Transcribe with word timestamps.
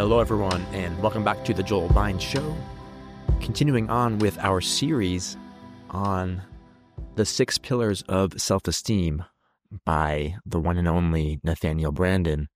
Hello, 0.00 0.18
everyone, 0.18 0.62
and 0.72 0.98
welcome 1.02 1.22
back 1.22 1.44
to 1.44 1.52
the 1.52 1.62
Joel 1.62 1.90
Bein 1.90 2.18
Show. 2.18 2.56
Continuing 3.42 3.90
on 3.90 4.18
with 4.18 4.38
our 4.38 4.62
series 4.62 5.36
on 5.90 6.40
the 7.16 7.26
six 7.26 7.58
pillars 7.58 8.00
of 8.08 8.40
self 8.40 8.66
esteem 8.66 9.26
by 9.84 10.36
the 10.46 10.58
one 10.58 10.78
and 10.78 10.88
only 10.88 11.38
Nathaniel 11.44 11.92
Branden. 11.92 12.46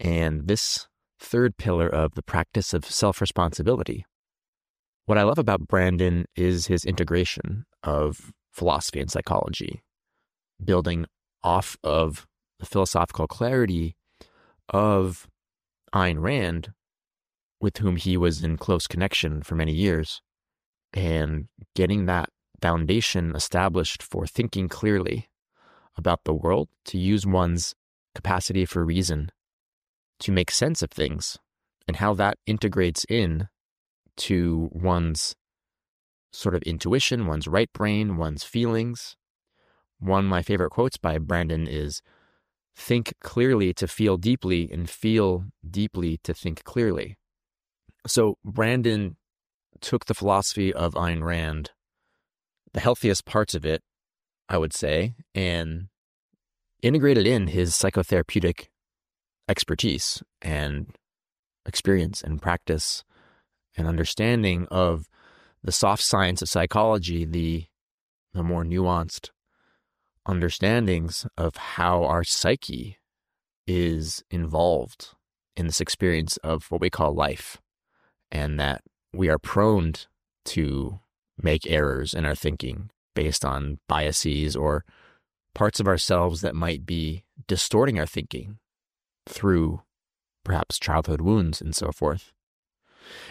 And 0.00 0.48
this 0.48 0.86
third 1.18 1.56
pillar 1.56 1.88
of 1.88 2.14
the 2.14 2.22
practice 2.22 2.74
of 2.74 2.84
self 2.84 3.22
responsibility. 3.22 4.04
What 5.06 5.16
I 5.16 5.22
love 5.22 5.38
about 5.38 5.66
Branden 5.66 6.26
is 6.36 6.66
his 6.66 6.84
integration 6.84 7.64
of 7.82 8.32
philosophy 8.52 9.00
and 9.00 9.10
psychology, 9.10 9.80
building 10.62 11.06
off 11.42 11.78
of 11.82 12.26
the 12.58 12.66
philosophical 12.66 13.26
clarity 13.26 13.96
of 14.68 15.26
Ayn 15.94 16.20
Rand, 16.20 16.72
with 17.60 17.78
whom 17.78 17.96
he 17.96 18.16
was 18.16 18.42
in 18.42 18.56
close 18.56 18.86
connection 18.86 19.42
for 19.42 19.54
many 19.54 19.72
years, 19.72 20.22
and 20.92 21.48
getting 21.74 22.06
that 22.06 22.30
foundation 22.60 23.34
established 23.34 24.02
for 24.02 24.26
thinking 24.26 24.68
clearly 24.68 25.28
about 25.96 26.24
the 26.24 26.34
world, 26.34 26.68
to 26.86 26.98
use 26.98 27.26
one's 27.26 27.74
capacity 28.14 28.64
for 28.64 28.84
reason 28.84 29.30
to 30.20 30.32
make 30.32 30.50
sense 30.50 30.82
of 30.82 30.90
things, 30.90 31.38
and 31.88 31.96
how 31.96 32.14
that 32.14 32.38
integrates 32.46 33.04
in 33.08 33.48
to 34.16 34.68
one's 34.72 35.34
sort 36.32 36.54
of 36.54 36.62
intuition, 36.62 37.26
one's 37.26 37.48
right 37.48 37.72
brain, 37.72 38.16
one's 38.16 38.44
feelings. 38.44 39.16
One 39.98 40.24
of 40.24 40.30
my 40.30 40.42
favorite 40.42 40.70
quotes 40.70 40.96
by 40.96 41.18
Branden 41.18 41.66
is 41.68 42.02
think 42.80 43.12
clearly 43.20 43.72
to 43.74 43.86
feel 43.86 44.16
deeply 44.16 44.70
and 44.72 44.88
feel 44.88 45.44
deeply 45.68 46.18
to 46.24 46.32
think 46.32 46.64
clearly. 46.64 47.16
So 48.06 48.38
Branden 48.44 49.16
took 49.80 50.06
the 50.06 50.14
philosophy 50.14 50.72
of 50.72 50.94
Ayn 50.94 51.22
Rand, 51.22 51.70
the 52.72 52.80
healthiest 52.80 53.24
parts 53.26 53.54
of 53.54 53.64
it, 53.64 53.82
I 54.48 54.56
would 54.58 54.72
say, 54.72 55.14
and 55.34 55.88
integrated 56.82 57.26
in 57.26 57.48
his 57.48 57.72
psychotherapeutic 57.72 58.68
expertise 59.48 60.22
and 60.40 60.96
experience 61.66 62.22
and 62.22 62.40
practice 62.40 63.04
and 63.76 63.86
understanding 63.86 64.66
of 64.70 65.06
the 65.62 65.72
soft 65.72 66.02
science 66.02 66.40
of 66.40 66.48
psychology, 66.48 67.24
the 67.26 67.66
the 68.32 68.42
more 68.42 68.64
nuanced 68.64 69.30
understandings 70.26 71.26
of 71.36 71.56
how 71.56 72.04
our 72.04 72.24
psyche 72.24 72.98
is 73.66 74.22
involved 74.30 75.10
in 75.56 75.66
this 75.66 75.80
experience 75.80 76.36
of 76.38 76.70
what 76.70 76.80
we 76.80 76.90
call 76.90 77.14
life, 77.14 77.58
and 78.30 78.58
that 78.58 78.82
we 79.12 79.28
are 79.28 79.38
prone 79.38 79.92
to 80.44 81.00
make 81.42 81.70
errors 81.70 82.14
in 82.14 82.24
our 82.24 82.34
thinking 82.34 82.90
based 83.14 83.44
on 83.44 83.78
biases 83.88 84.54
or 84.54 84.84
parts 85.54 85.80
of 85.80 85.88
ourselves 85.88 86.40
that 86.40 86.54
might 86.54 86.86
be 86.86 87.24
distorting 87.46 87.98
our 87.98 88.06
thinking 88.06 88.58
through 89.28 89.82
perhaps 90.44 90.78
childhood 90.78 91.20
wounds 91.20 91.60
and 91.60 91.74
so 91.74 91.90
forth. 91.92 92.32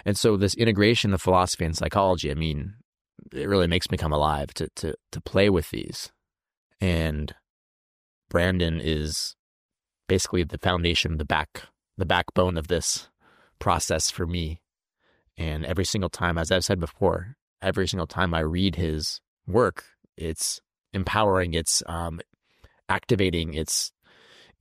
And 0.05 0.17
so 0.17 0.35
this 0.35 0.55
integration 0.55 1.13
of 1.13 1.21
philosophy 1.21 1.65
and 1.65 1.77
psychology, 1.77 2.29
I 2.29 2.33
mean, 2.33 2.75
it 3.33 3.47
really 3.47 3.67
makes 3.67 3.89
me 3.89 3.97
come 3.97 4.13
alive 4.13 4.53
to 4.55 4.69
to 4.77 4.95
to 5.11 5.21
play 5.21 5.49
with 5.49 5.69
these 5.69 6.11
and 6.81 7.35
Branden 8.31 8.79
is 8.81 9.35
basically 10.07 10.43
the 10.43 10.57
foundation, 10.57 11.17
the 11.17 11.25
back, 11.25 11.63
the 11.97 12.05
backbone 12.05 12.57
of 12.57 12.67
this 12.67 13.09
process 13.59 14.09
for 14.09 14.25
me. 14.25 14.61
And 15.37 15.65
every 15.65 15.85
single 15.85 16.09
time, 16.09 16.37
as 16.37 16.51
I've 16.51 16.65
said 16.65 16.79
before, 16.79 17.37
every 17.61 17.87
single 17.87 18.07
time 18.07 18.33
I 18.33 18.41
read 18.41 18.75
his 18.75 19.21
work, 19.47 19.85
it's 20.17 20.59
empowering, 20.93 21.53
it's 21.53 21.81
um, 21.85 22.19
activating, 22.87 23.53
it's 23.53 23.91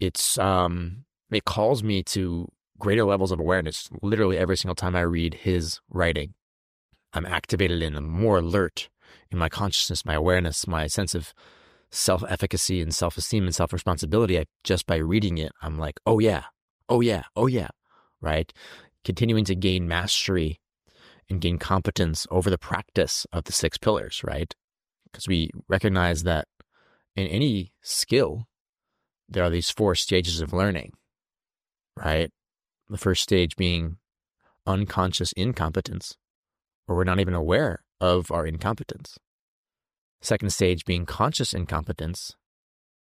it's 0.00 0.38
um, 0.38 1.04
it 1.30 1.44
calls 1.44 1.82
me 1.82 2.02
to 2.04 2.48
greater 2.78 3.04
levels 3.04 3.32
of 3.32 3.40
awareness. 3.40 3.88
Literally 4.02 4.38
every 4.38 4.56
single 4.56 4.76
time 4.76 4.94
I 4.94 5.00
read 5.00 5.34
his 5.34 5.80
writing, 5.90 6.34
I'm 7.12 7.26
activated 7.26 7.82
and 7.82 7.96
I'm 7.96 8.08
more 8.08 8.38
alert 8.38 8.88
in 9.30 9.38
my 9.38 9.48
consciousness, 9.48 10.04
my 10.04 10.14
awareness, 10.14 10.66
my 10.66 10.86
sense 10.86 11.14
of 11.14 11.34
self 11.90 12.22
efficacy 12.28 12.80
and 12.80 12.94
self 12.94 13.16
esteem 13.16 13.44
and 13.44 13.54
self 13.54 13.72
responsibility, 13.72 14.44
just 14.64 14.86
by 14.86 14.96
reading 14.96 15.38
it, 15.38 15.52
I'm 15.62 15.78
like, 15.78 16.00
oh 16.06 16.18
yeah, 16.18 16.44
oh 16.88 17.00
yeah, 17.00 17.22
oh 17.36 17.46
yeah, 17.46 17.68
right? 18.20 18.52
Continuing 19.04 19.44
to 19.46 19.54
gain 19.54 19.88
mastery 19.88 20.60
and 21.30 21.40
gain 21.40 21.58
competence 21.58 22.26
over 22.30 22.50
the 22.50 22.58
practice 22.58 23.26
of 23.32 23.44
the 23.44 23.52
six 23.52 23.78
pillars, 23.78 24.22
right? 24.24 24.54
Because 25.04 25.28
we 25.28 25.50
recognize 25.68 26.22
that 26.22 26.46
in 27.16 27.26
any 27.26 27.72
skill, 27.82 28.46
there 29.28 29.44
are 29.44 29.50
these 29.50 29.70
four 29.70 29.94
stages 29.94 30.40
of 30.40 30.52
learning, 30.52 30.92
right? 31.96 32.30
The 32.88 32.98
first 32.98 33.22
stage 33.22 33.56
being 33.56 33.98
unconscious 34.66 35.32
incompetence, 35.32 36.16
or 36.86 36.96
we're 36.96 37.04
not 37.04 37.20
even 37.20 37.34
aware 37.34 37.82
of 38.00 38.30
our 38.30 38.46
incompetence. 38.46 39.18
Second 40.20 40.50
stage 40.50 40.84
being 40.84 41.06
conscious 41.06 41.54
incompetence. 41.54 42.36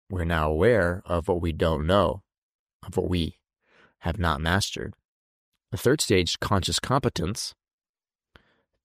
We're 0.10 0.26
now 0.26 0.50
aware 0.50 1.02
of 1.06 1.28
what 1.28 1.42
we 1.42 1.52
don't 1.52 1.86
know, 1.86 2.24
of 2.86 2.98
what 2.98 3.10
we 3.10 3.38
have 4.00 4.18
not 4.20 4.42
mastered. 4.42 4.94
The 5.72 5.78
third 5.78 6.02
stage, 6.02 6.40
conscious 6.40 6.80
competence, 6.80 7.54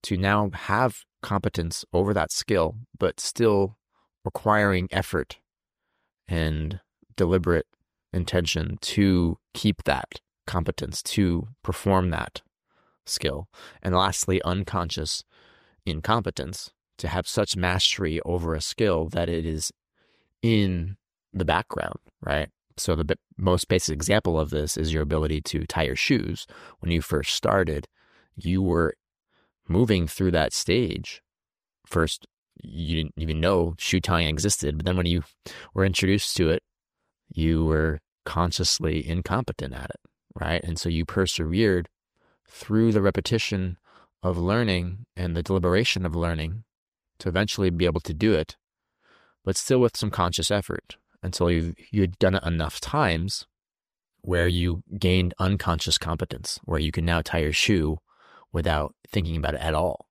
to 0.04 0.16
now 0.16 0.50
have 0.52 1.04
competence 1.22 1.84
over 1.92 2.14
that 2.14 2.30
skill, 2.30 2.76
but 2.96 3.18
still 3.18 3.76
requiring 4.24 4.88
effort 4.92 5.38
and 6.28 6.80
deliberate 7.16 7.66
intention 8.12 8.78
to 8.80 9.38
keep 9.54 9.84
that 9.84 10.20
competence, 10.46 11.02
to 11.02 11.48
perform 11.62 12.10
that 12.10 12.42
skill. 13.04 13.48
And 13.82 13.94
lastly, 13.94 14.40
unconscious 14.42 15.24
incompetence, 15.84 16.70
to 16.98 17.08
have 17.08 17.28
such 17.28 17.56
mastery 17.56 18.20
over 18.24 18.54
a 18.54 18.60
skill 18.60 19.08
that 19.10 19.28
it 19.28 19.44
is 19.46 19.72
in 20.42 20.96
the 21.32 21.44
background, 21.44 21.98
right? 22.20 22.48
So 22.76 22.94
the 22.94 23.04
b- 23.04 23.14
most 23.36 23.68
basic 23.68 23.94
example 23.94 24.38
of 24.38 24.50
this 24.50 24.76
is 24.76 24.92
your 24.92 25.02
ability 25.02 25.40
to 25.42 25.66
tie 25.66 25.84
your 25.84 25.96
shoes. 25.96 26.46
When 26.80 26.92
you 26.92 27.00
first 27.00 27.34
started, 27.34 27.88
you 28.34 28.62
were 28.62 28.94
moving 29.68 30.06
through 30.06 30.32
that 30.32 30.52
stage. 30.52 31.22
First, 31.86 32.26
you 32.62 32.96
didn't 32.96 33.14
even 33.16 33.40
know 33.40 33.74
shoe 33.78 34.00
tying 34.00 34.28
existed, 34.28 34.78
but 34.78 34.86
then 34.86 34.96
when 34.96 35.06
you 35.06 35.22
were 35.74 35.84
introduced 35.84 36.36
to 36.36 36.50
it, 36.50 36.62
you 37.32 37.64
were 37.64 38.00
consciously 38.24 39.06
incompetent 39.06 39.74
at 39.74 39.90
it, 39.90 40.00
right? 40.34 40.62
And 40.62 40.78
so 40.78 40.88
you 40.88 41.04
persevered 41.04 41.88
through 42.48 42.92
the 42.92 43.02
repetition 43.02 43.78
of 44.22 44.38
learning 44.38 45.06
and 45.16 45.36
the 45.36 45.42
deliberation 45.42 46.06
of 46.06 46.14
learning 46.14 46.64
to 47.18 47.28
eventually 47.28 47.70
be 47.70 47.86
able 47.86 48.00
to 48.00 48.14
do 48.14 48.32
it, 48.32 48.56
but 49.44 49.56
still 49.56 49.80
with 49.80 49.96
some 49.96 50.10
conscious 50.10 50.50
effort 50.50 50.96
until 51.22 51.50
you 51.50 51.74
you'd 51.90 52.18
done 52.18 52.34
it 52.34 52.44
enough 52.44 52.80
times 52.80 53.46
where 54.22 54.48
you 54.48 54.82
gained 54.98 55.34
unconscious 55.38 55.98
competence, 55.98 56.58
where 56.64 56.80
you 56.80 56.90
can 56.90 57.04
now 57.04 57.22
tie 57.22 57.38
your 57.38 57.52
shoe 57.52 57.98
without 58.52 58.94
thinking 59.08 59.36
about 59.36 59.54
it 59.54 59.60
at 59.60 59.74
all. 59.74 60.08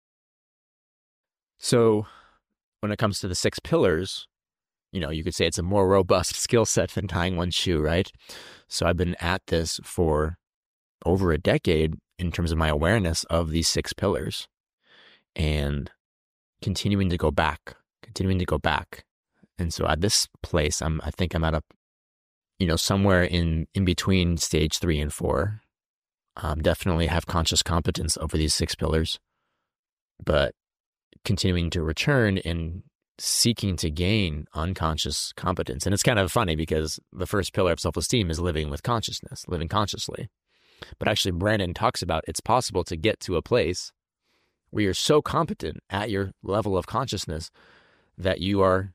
So, 1.60 2.08
when 2.80 2.92
it 2.92 2.98
comes 2.98 3.20
to 3.20 3.28
the 3.28 3.36
six 3.36 3.60
pillars, 3.60 4.28
you 4.92 5.00
know, 5.00 5.12
you 5.12 5.24
could 5.24 5.36
say 5.36 5.46
it's 5.46 5.60
a 5.60 5.64
more 5.64 5.88
robust 5.88 6.36
skill 6.42 6.66
set 6.66 6.92
than 6.92 7.08
tying 7.08 7.38
one 7.38 7.52
shoe, 7.52 7.82
right? 7.82 8.12
So, 8.68 8.88
I've 8.88 8.98
been 8.98 9.16
at 9.20 9.42
this 9.48 9.80
for 9.84 10.38
over 11.06 11.32
a 11.32 11.38
decade 11.38 11.96
in 12.18 12.32
terms 12.32 12.52
of 12.52 12.58
my 12.58 12.68
awareness 12.68 13.24
of 13.26 13.52
these 13.52 13.68
six 13.68 13.94
pillars. 13.94 14.48
And 15.36 15.92
continuing 16.62 17.10
to 17.10 17.18
go 17.18 17.32
back, 17.32 17.76
continuing 18.02 18.40
to 18.40 18.46
go 18.46 18.58
back. 18.58 19.06
And 19.58 19.74
so 19.74 19.88
at 19.88 20.02
this 20.02 20.28
place, 20.42 20.82
I'm, 20.82 21.02
I 21.04 21.12
think 21.12 21.34
I'm 21.34 21.44
at 21.44 21.54
a, 21.54 21.62
you 22.58 22.68
know, 22.68 22.76
somewhere 22.76 23.24
in, 23.24 23.68
in 23.74 23.86
between 23.86 24.38
stage 24.38 24.78
three 24.80 25.00
and 25.00 25.14
four. 25.14 25.62
Um, 26.38 26.62
definitely 26.62 27.08
have 27.08 27.26
conscious 27.26 27.62
competence 27.62 28.18
over 28.18 28.38
these 28.38 28.54
six 28.54 28.74
pillars, 28.74 29.20
but 30.24 30.54
continuing 31.26 31.70
to 31.72 31.84
return 31.84 32.38
and 32.40 32.84
seeking 33.18 33.76
to 33.78 33.90
gain 33.90 34.46
unconscious 34.54 35.34
competence. 35.36 35.86
And 35.86 35.94
it's 35.94 36.04
kind 36.04 36.20
of 36.20 36.32
funny 36.32 36.56
because 36.56 37.00
the 37.12 37.28
first 37.28 37.54
pillar 37.54 37.74
of 37.74 37.80
self 37.80 37.98
esteem 37.98 38.30
is 38.30 38.40
living 38.40 38.70
with 38.70 38.84
consciousness, 38.84 39.46
living 39.48 39.68
consciously. 39.68 40.30
But 40.98 41.10
actually, 41.10 41.34
Branden 41.34 41.76
talks 41.76 42.02
about 42.02 42.24
it's 42.28 42.40
possible 42.40 42.84
to 42.86 42.96
get 42.96 43.20
to 43.22 43.36
a 43.36 43.42
place 43.42 43.92
where 44.72 44.84
you're 44.84 44.94
so 44.94 45.22
competent 45.22 45.78
at 45.90 46.10
your 46.10 46.32
level 46.44 46.78
of 46.78 46.88
consciousness 46.88 47.52
that 48.18 48.42
you 48.42 48.62
are 48.62 48.94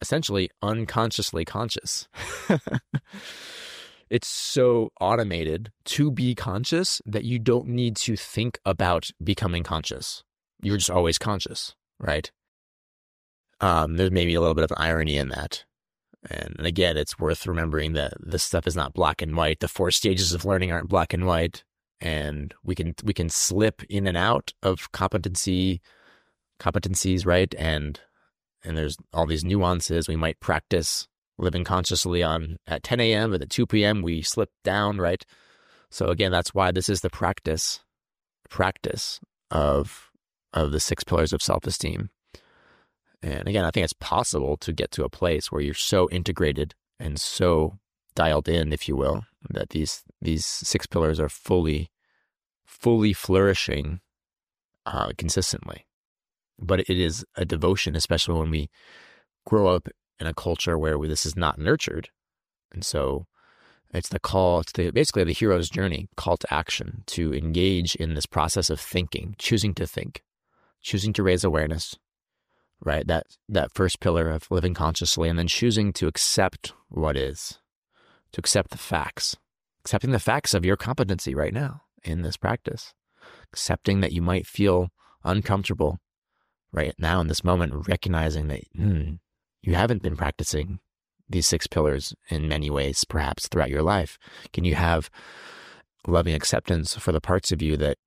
essentially 0.00 0.50
unconsciously 0.62 1.44
conscious. 1.44 2.08
it's 4.10 4.28
so 4.28 4.90
automated 5.00 5.72
to 5.84 6.10
be 6.10 6.34
conscious 6.34 7.00
that 7.04 7.24
you 7.24 7.38
don't 7.38 7.68
need 7.68 7.96
to 7.96 8.16
think 8.16 8.58
about 8.64 9.10
becoming 9.22 9.62
conscious. 9.62 10.22
You're 10.62 10.76
just 10.76 10.90
always 10.90 11.18
conscious, 11.18 11.74
right? 11.98 12.30
Um, 13.60 13.96
there's 13.96 14.10
maybe 14.10 14.34
a 14.34 14.40
little 14.40 14.54
bit 14.54 14.64
of 14.64 14.72
irony 14.76 15.16
in 15.16 15.28
that. 15.30 15.64
And, 16.30 16.54
and 16.58 16.66
again, 16.66 16.96
it's 16.96 17.18
worth 17.18 17.46
remembering 17.46 17.92
that 17.94 18.14
this 18.20 18.42
stuff 18.42 18.66
is 18.66 18.76
not 18.76 18.94
black 18.94 19.22
and 19.22 19.36
white. 19.36 19.60
The 19.60 19.68
four 19.68 19.90
stages 19.90 20.32
of 20.32 20.44
learning 20.44 20.72
aren't 20.72 20.88
black 20.88 21.12
and 21.12 21.26
white. 21.26 21.64
And 22.00 22.54
we 22.62 22.74
can 22.74 22.94
we 23.02 23.12
can 23.12 23.28
slip 23.28 23.82
in 23.88 24.06
and 24.06 24.16
out 24.16 24.52
of 24.62 24.92
competency 24.92 25.80
competencies, 26.60 27.26
right? 27.26 27.52
And 27.58 28.00
and 28.64 28.76
there's 28.76 28.96
all 29.12 29.26
these 29.26 29.44
nuances. 29.44 30.08
We 30.08 30.16
might 30.16 30.40
practice 30.40 31.08
living 31.38 31.64
consciously 31.64 32.22
on 32.22 32.56
at 32.66 32.82
10 32.82 33.00
a.m. 33.00 33.30
but 33.30 33.42
at 33.42 33.50
2 33.50 33.66
p.m. 33.66 34.02
we 34.02 34.22
slip 34.22 34.50
down, 34.64 34.98
right? 34.98 35.24
So 35.90 36.08
again, 36.08 36.32
that's 36.32 36.52
why 36.54 36.72
this 36.72 36.88
is 36.88 37.00
the 37.00 37.10
practice 37.10 37.80
practice 38.50 39.20
of 39.50 40.10
of 40.52 40.72
the 40.72 40.80
six 40.80 41.04
pillars 41.04 41.32
of 41.32 41.42
self-esteem. 41.42 42.10
And 43.22 43.48
again, 43.48 43.64
I 43.64 43.70
think 43.70 43.84
it's 43.84 43.92
possible 43.94 44.56
to 44.58 44.72
get 44.72 44.90
to 44.92 45.04
a 45.04 45.10
place 45.10 45.50
where 45.50 45.60
you're 45.60 45.74
so 45.74 46.08
integrated 46.10 46.74
and 47.00 47.20
so 47.20 47.78
dialed 48.18 48.48
in, 48.48 48.72
if 48.72 48.88
you 48.88 48.96
will, 48.96 49.22
that 49.48 49.70
these 49.70 50.02
these 50.20 50.44
six 50.44 50.86
pillars 50.86 51.20
are 51.20 51.28
fully 51.28 51.90
fully 52.66 53.12
flourishing 53.12 54.00
uh, 54.84 55.10
consistently. 55.16 55.86
But 56.58 56.80
it 56.80 56.98
is 56.98 57.24
a 57.36 57.44
devotion, 57.44 57.94
especially 57.94 58.38
when 58.40 58.50
we 58.50 58.68
grow 59.46 59.68
up 59.68 59.88
in 60.18 60.26
a 60.26 60.34
culture 60.34 60.76
where 60.76 60.98
we, 60.98 61.06
this 61.06 61.24
is 61.24 61.36
not 61.36 61.60
nurtured. 61.60 62.08
And 62.72 62.84
so 62.84 63.26
it's 63.94 64.08
the 64.08 64.18
call, 64.18 64.60
it's 64.60 64.72
the, 64.72 64.90
basically 64.90 65.24
the 65.24 65.32
hero's 65.32 65.70
journey, 65.70 66.08
call 66.16 66.36
to 66.38 66.52
action 66.52 67.04
to 67.06 67.32
engage 67.32 67.94
in 67.94 68.14
this 68.14 68.26
process 68.26 68.68
of 68.68 68.80
thinking, 68.80 69.36
choosing 69.38 69.74
to 69.74 69.86
think, 69.86 70.22
choosing 70.82 71.12
to 71.12 71.22
raise 71.22 71.44
awareness, 71.44 71.94
right? 72.84 73.06
That, 73.06 73.26
that 73.48 73.74
first 73.74 74.00
pillar 74.00 74.28
of 74.28 74.50
living 74.50 74.74
consciously, 74.74 75.28
and 75.28 75.38
then 75.38 75.46
choosing 75.46 75.92
to 75.94 76.08
accept 76.08 76.72
what 76.88 77.16
is, 77.16 77.58
to 78.32 78.40
accept 78.40 78.70
the 78.70 78.78
facts, 78.78 79.36
accepting 79.84 80.10
the 80.10 80.18
facts 80.18 80.54
of 80.54 80.64
your 80.64 80.76
competency 80.76 81.34
right 81.34 81.52
now 81.52 81.82
in 82.02 82.22
this 82.22 82.36
practice, 82.36 82.94
accepting 83.52 84.00
that 84.00 84.12
you 84.12 84.22
might 84.22 84.46
feel 84.46 84.90
uncomfortable 85.24 85.98
right 86.72 86.94
now 86.98 87.20
in 87.20 87.28
this 87.28 87.44
moment, 87.44 87.88
recognizing 87.88 88.48
that 88.48 88.62
hmm, 88.76 89.12
you 89.62 89.74
haven't 89.74 90.02
been 90.02 90.16
practicing 90.16 90.80
these 91.28 91.46
six 91.46 91.66
pillars 91.66 92.14
in 92.30 92.48
many 92.48 92.70
ways, 92.70 93.04
perhaps 93.04 93.48
throughout 93.48 93.70
your 93.70 93.82
life? 93.82 94.18
Can 94.52 94.64
you 94.64 94.74
have 94.74 95.10
loving 96.06 96.34
acceptance 96.34 96.96
for 96.96 97.12
the 97.12 97.20
parts 97.20 97.52
of 97.52 97.60
you 97.60 97.76
that, 97.76 97.98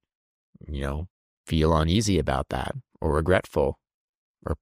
you 0.68 0.82
know, 0.82 1.08
feel 1.46 1.76
uneasy 1.76 2.18
about 2.18 2.50
that 2.50 2.74
or 3.00 3.14
regretful 3.14 3.78
or, 4.46 4.58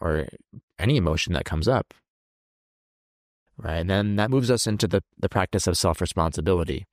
or 0.00 0.26
any 0.78 0.96
emotion 0.96 1.32
that 1.32 1.44
comes 1.44 1.66
up? 1.66 1.94
Right. 3.62 3.76
And 3.76 3.90
then 3.90 4.16
that 4.16 4.30
moves 4.30 4.50
us 4.50 4.66
into 4.66 4.88
the, 4.88 5.02
the 5.18 5.28
practice 5.28 5.66
of 5.66 5.76
self 5.76 6.00
responsibility. 6.00 6.86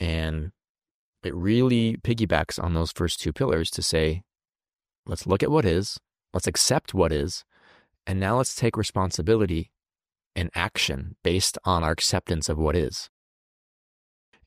And 0.00 0.52
it 1.22 1.34
really 1.34 1.96
piggybacks 1.96 2.62
on 2.62 2.74
those 2.74 2.92
first 2.92 3.20
two 3.20 3.32
pillars 3.32 3.70
to 3.72 3.82
say, 3.82 4.22
let's 5.06 5.26
look 5.26 5.42
at 5.42 5.50
what 5.50 5.64
is, 5.64 5.98
let's 6.32 6.46
accept 6.46 6.94
what 6.94 7.12
is, 7.12 7.44
and 8.06 8.18
now 8.18 8.38
let's 8.38 8.54
take 8.54 8.76
responsibility 8.76 9.70
and 10.34 10.50
action 10.54 11.16
based 11.22 11.58
on 11.64 11.82
our 11.82 11.90
acceptance 11.90 12.48
of 12.48 12.56
what 12.56 12.76
is. 12.76 13.10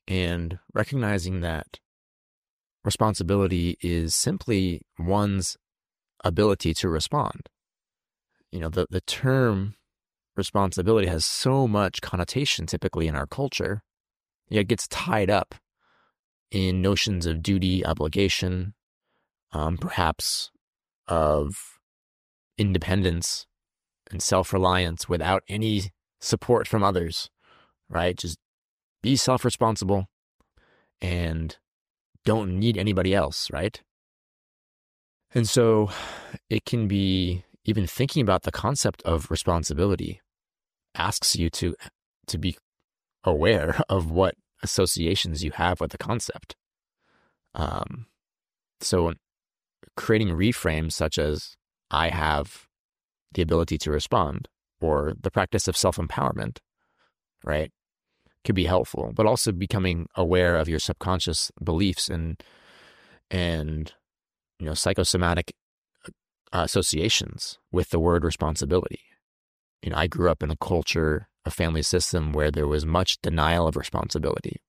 And 0.08 0.58
recognizing 0.74 1.42
that 1.42 1.78
responsibility 2.84 3.76
is 3.80 4.14
simply 4.14 4.82
one's 4.98 5.56
ability 6.24 6.74
to 6.74 6.88
respond. 6.88 7.48
You 8.50 8.60
know, 8.60 8.68
the, 8.68 8.86
the 8.90 9.00
term 9.02 9.74
responsibility 10.36 11.06
has 11.08 11.24
so 11.24 11.68
much 11.68 12.00
connotation 12.00 12.66
typically 12.66 13.06
in 13.06 13.14
our 13.14 13.26
culture. 13.26 13.82
It 14.50 14.68
gets 14.68 14.88
tied 14.88 15.30
up 15.30 15.54
in 16.50 16.82
notions 16.82 17.26
of 17.26 17.42
duty, 17.42 17.84
obligation, 17.84 18.74
um, 19.52 19.78
perhaps 19.78 20.50
of 21.08 21.78
independence 22.58 23.46
and 24.10 24.22
self 24.22 24.52
reliance 24.52 25.08
without 25.08 25.42
any 25.48 25.90
support 26.20 26.68
from 26.68 26.82
others, 26.82 27.30
right? 27.88 28.16
Just 28.16 28.38
be 29.02 29.16
self 29.16 29.44
responsible 29.44 30.06
and 31.00 31.56
don't 32.24 32.58
need 32.58 32.78
anybody 32.78 33.14
else, 33.14 33.50
right? 33.50 33.82
And 35.34 35.48
so 35.48 35.90
it 36.50 36.64
can 36.64 36.88
be 36.88 37.44
even 37.64 37.86
thinking 37.86 38.22
about 38.22 38.42
the 38.42 38.52
concept 38.52 39.02
of 39.02 39.30
responsibility 39.30 40.20
asks 40.94 41.36
you 41.36 41.48
to 41.50 41.74
to 42.26 42.38
be 42.38 42.56
aware 43.24 43.80
of 43.88 44.10
what 44.10 44.34
associations 44.62 45.42
you 45.42 45.50
have 45.52 45.80
with 45.80 45.90
the 45.90 45.98
concept. 45.98 46.56
Um, 47.54 48.06
so 48.80 49.12
creating 49.96 50.28
reframes 50.28 50.92
such 50.92 51.18
as 51.18 51.56
I 51.90 52.08
have 52.08 52.66
the 53.32 53.42
ability 53.42 53.78
to 53.78 53.90
respond 53.90 54.48
or 54.80 55.14
the 55.20 55.30
practice 55.30 55.68
of 55.68 55.76
self 55.76 55.96
empowerment, 55.96 56.58
right? 57.44 57.70
Could 58.44 58.54
be 58.54 58.64
helpful, 58.64 59.12
but 59.14 59.26
also 59.26 59.52
becoming 59.52 60.06
aware 60.16 60.56
of 60.56 60.68
your 60.68 60.80
subconscious 60.80 61.52
beliefs 61.62 62.08
and, 62.08 62.42
and, 63.30 63.92
you 64.58 64.66
know, 64.66 64.74
psychosomatic 64.74 65.52
associations 66.52 67.58
with 67.70 67.90
the 67.90 67.98
word 67.98 68.24
responsibility. 68.24 69.00
You 69.82 69.90
know, 69.90 69.96
I 69.96 70.06
grew 70.06 70.30
up 70.30 70.42
in 70.42 70.50
a 70.50 70.56
culture, 70.56 71.28
a 71.44 71.50
family 71.50 71.82
system 71.82 72.32
where 72.32 72.50
there 72.50 72.68
was 72.68 72.86
much 72.86 73.20
denial 73.22 73.66
of 73.66 73.76
responsibility, 73.76 74.60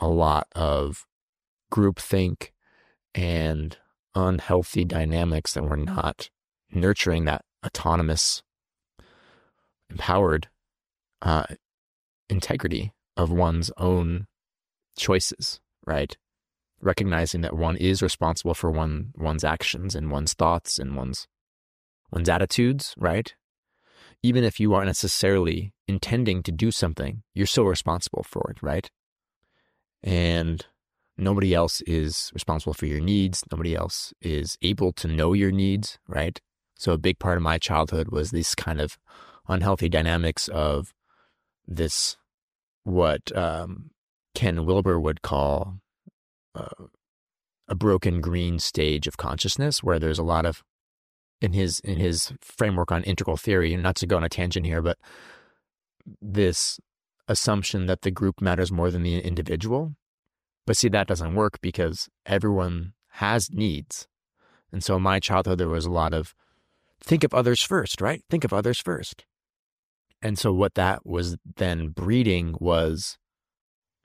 a 0.00 0.08
lot 0.08 0.46
of 0.54 1.06
groupthink 1.72 2.50
and 3.14 3.76
unhealthy 4.14 4.84
dynamics 4.84 5.54
that 5.54 5.64
were 5.64 5.76
not 5.76 6.30
nurturing 6.70 7.24
that 7.24 7.44
autonomous, 7.64 8.42
empowered 9.90 10.48
uh, 11.22 11.44
integrity 12.28 12.92
of 13.16 13.32
one's 13.32 13.70
own 13.76 14.26
choices, 14.96 15.60
right? 15.86 16.16
Recognizing 16.80 17.40
that 17.40 17.56
one 17.56 17.76
is 17.76 18.02
responsible 18.02 18.54
for 18.54 18.70
one 18.70 19.12
one's 19.16 19.44
actions 19.44 19.94
and 19.94 20.10
one's 20.10 20.34
thoughts 20.34 20.78
and 20.78 20.94
one's 20.96 21.26
one's 22.10 22.28
attitudes, 22.28 22.94
right? 22.96 23.34
Even 24.22 24.44
if 24.44 24.58
you 24.60 24.74
aren't 24.74 24.86
necessarily 24.86 25.72
intending 25.86 26.42
to 26.44 26.52
do 26.52 26.70
something, 26.70 27.22
you're 27.34 27.46
still 27.46 27.64
responsible 27.64 28.22
for 28.22 28.50
it, 28.50 28.62
right? 28.62 28.90
And 30.02 30.64
nobody 31.16 31.52
else 31.52 31.80
is 31.82 32.30
responsible 32.32 32.74
for 32.74 32.86
your 32.86 33.00
needs. 33.00 33.42
Nobody 33.50 33.74
else 33.74 34.12
is 34.20 34.56
able 34.62 34.92
to 34.94 35.08
know 35.08 35.32
your 35.32 35.50
needs, 35.50 35.98
right? 36.06 36.40
So 36.76 36.92
a 36.92 36.98
big 36.98 37.18
part 37.18 37.36
of 37.36 37.42
my 37.42 37.58
childhood 37.58 38.08
was 38.10 38.30
this 38.30 38.54
kind 38.54 38.80
of 38.80 38.98
unhealthy 39.48 39.88
dynamics 39.88 40.46
of 40.48 40.94
this, 41.66 42.16
what 42.84 43.36
um, 43.36 43.90
Ken 44.34 44.64
Wilber 44.64 45.00
would 45.00 45.22
call 45.22 45.80
a 46.54 47.74
broken 47.74 48.20
green 48.20 48.58
stage 48.58 49.06
of 49.06 49.16
consciousness, 49.16 49.82
where 49.82 49.98
there's 49.98 50.18
a 50.18 50.24
lot 50.24 50.46
of 50.46 50.62
in 51.40 51.52
his 51.52 51.80
in 51.80 51.98
his 51.98 52.32
framework 52.40 52.90
on 52.90 53.02
integral 53.04 53.36
theory. 53.36 53.72
And 53.74 53.82
not 53.82 53.96
to 53.96 54.06
go 54.06 54.16
on 54.16 54.24
a 54.24 54.28
tangent 54.28 54.66
here, 54.66 54.82
but 54.82 54.98
this 56.20 56.80
assumption 57.28 57.86
that 57.86 58.02
the 58.02 58.10
group 58.10 58.40
matters 58.40 58.72
more 58.72 58.90
than 58.90 59.02
the 59.02 59.20
individual. 59.20 59.94
But 60.66 60.76
see, 60.76 60.88
that 60.88 61.06
doesn't 61.06 61.34
work 61.34 61.60
because 61.60 62.08
everyone 62.26 62.94
has 63.12 63.50
needs. 63.50 64.06
And 64.72 64.82
so 64.82 64.96
in 64.96 65.02
my 65.02 65.20
childhood, 65.20 65.58
there 65.58 65.68
was 65.68 65.86
a 65.86 65.90
lot 65.90 66.12
of 66.12 66.34
think 67.02 67.24
of 67.24 67.32
others 67.32 67.62
first, 67.62 68.00
right? 68.00 68.22
Think 68.28 68.44
of 68.44 68.52
others 68.52 68.80
first. 68.80 69.24
And 70.20 70.38
so 70.38 70.52
what 70.52 70.74
that 70.74 71.06
was 71.06 71.36
then 71.56 71.88
breeding 71.88 72.56
was 72.58 73.18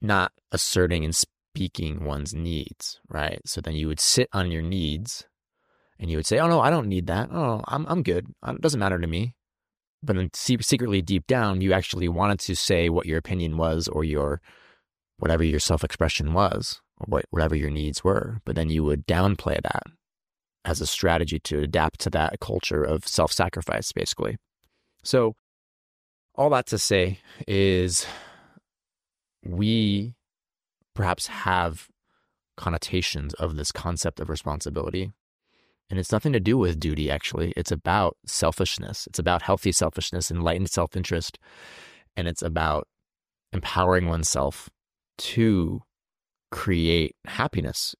not 0.01 0.31
asserting 0.51 1.03
and 1.03 1.15
speaking 1.53 2.03
one's 2.03 2.33
needs, 2.33 3.00
right? 3.10 3.39
So 3.45 3.62
then 3.62 3.75
you 3.75 3.88
would 3.88 4.00
sit 4.00 4.27
on 4.33 4.50
your 4.50 4.63
needs 4.63 5.27
and 6.00 6.10
you 6.10 6.17
would 6.17 6.25
say, 6.25 6.39
"Oh 6.39 6.48
no, 6.48 6.60
I 6.60 6.72
don't 6.72 6.88
need 6.88 7.07
that. 7.07 7.29
Oh, 7.31 7.62
I'm 7.67 7.86
I'm 7.88 8.01
good. 8.01 8.25
It 8.48 8.62
doesn't 8.62 8.79
matter 8.79 9.00
to 9.00 9.07
me." 9.07 9.36
But 10.01 10.15
then 10.15 10.31
secretly 10.33 11.01
deep 11.01 11.27
down, 11.27 11.62
you 11.62 11.72
actually 11.72 12.10
wanted 12.10 12.39
to 12.39 12.55
say 12.55 12.89
what 12.89 13.05
your 13.05 13.19
opinion 13.19 13.57
was 13.57 13.88
or 13.88 14.03
your 14.03 14.41
whatever 15.17 15.43
your 15.43 15.60
self-expression 15.60 16.33
was 16.33 16.81
or 17.00 17.22
whatever 17.29 17.55
your 17.55 17.69
needs 17.69 18.03
were, 18.03 18.41
but 18.45 18.55
then 18.55 18.69
you 18.69 18.83
would 18.83 19.05
downplay 19.07 19.62
that 19.62 19.83
as 20.65 20.81
a 20.81 20.88
strategy 20.88 21.39
to 21.39 21.60
adapt 21.60 22.00
to 22.01 22.10
that 22.10 22.39
culture 22.39 22.83
of 22.83 23.07
self 23.07 23.31
sacrifice, 23.31 23.91
basically. 23.91 24.38
So, 25.03 25.36
all 26.36 26.50
that 26.50 26.65
to 26.67 26.79
say 26.79 27.19
is 27.48 28.07
we 29.45 30.15
perhaps 30.93 31.27
have 31.27 31.88
connotations 32.57 33.33
of 33.35 33.55
this 33.55 33.71
concept 33.71 34.19
of 34.19 34.29
responsibility. 34.29 35.12
And 35.89 36.00
it's 36.00 36.12
nothing 36.12 36.33
to 36.33 36.39
do 36.39 36.57
with 36.57 36.79
duty, 36.79 37.12
actually. 37.12 37.53
It's 37.57 37.71
about 37.71 38.17
selfishness. 38.25 39.07
It's 39.07 39.19
about 39.19 39.41
healthy 39.41 39.71
selfishness, 39.71 40.31
enlightened 40.31 40.69
self 40.69 40.95
interest. 40.95 41.38
And 42.15 42.27
it's 42.27 42.41
about 42.41 42.88
empowering 43.51 44.07
oneself 44.07 44.69
to 45.17 45.81
create 46.51 47.15
happiness 47.25 47.95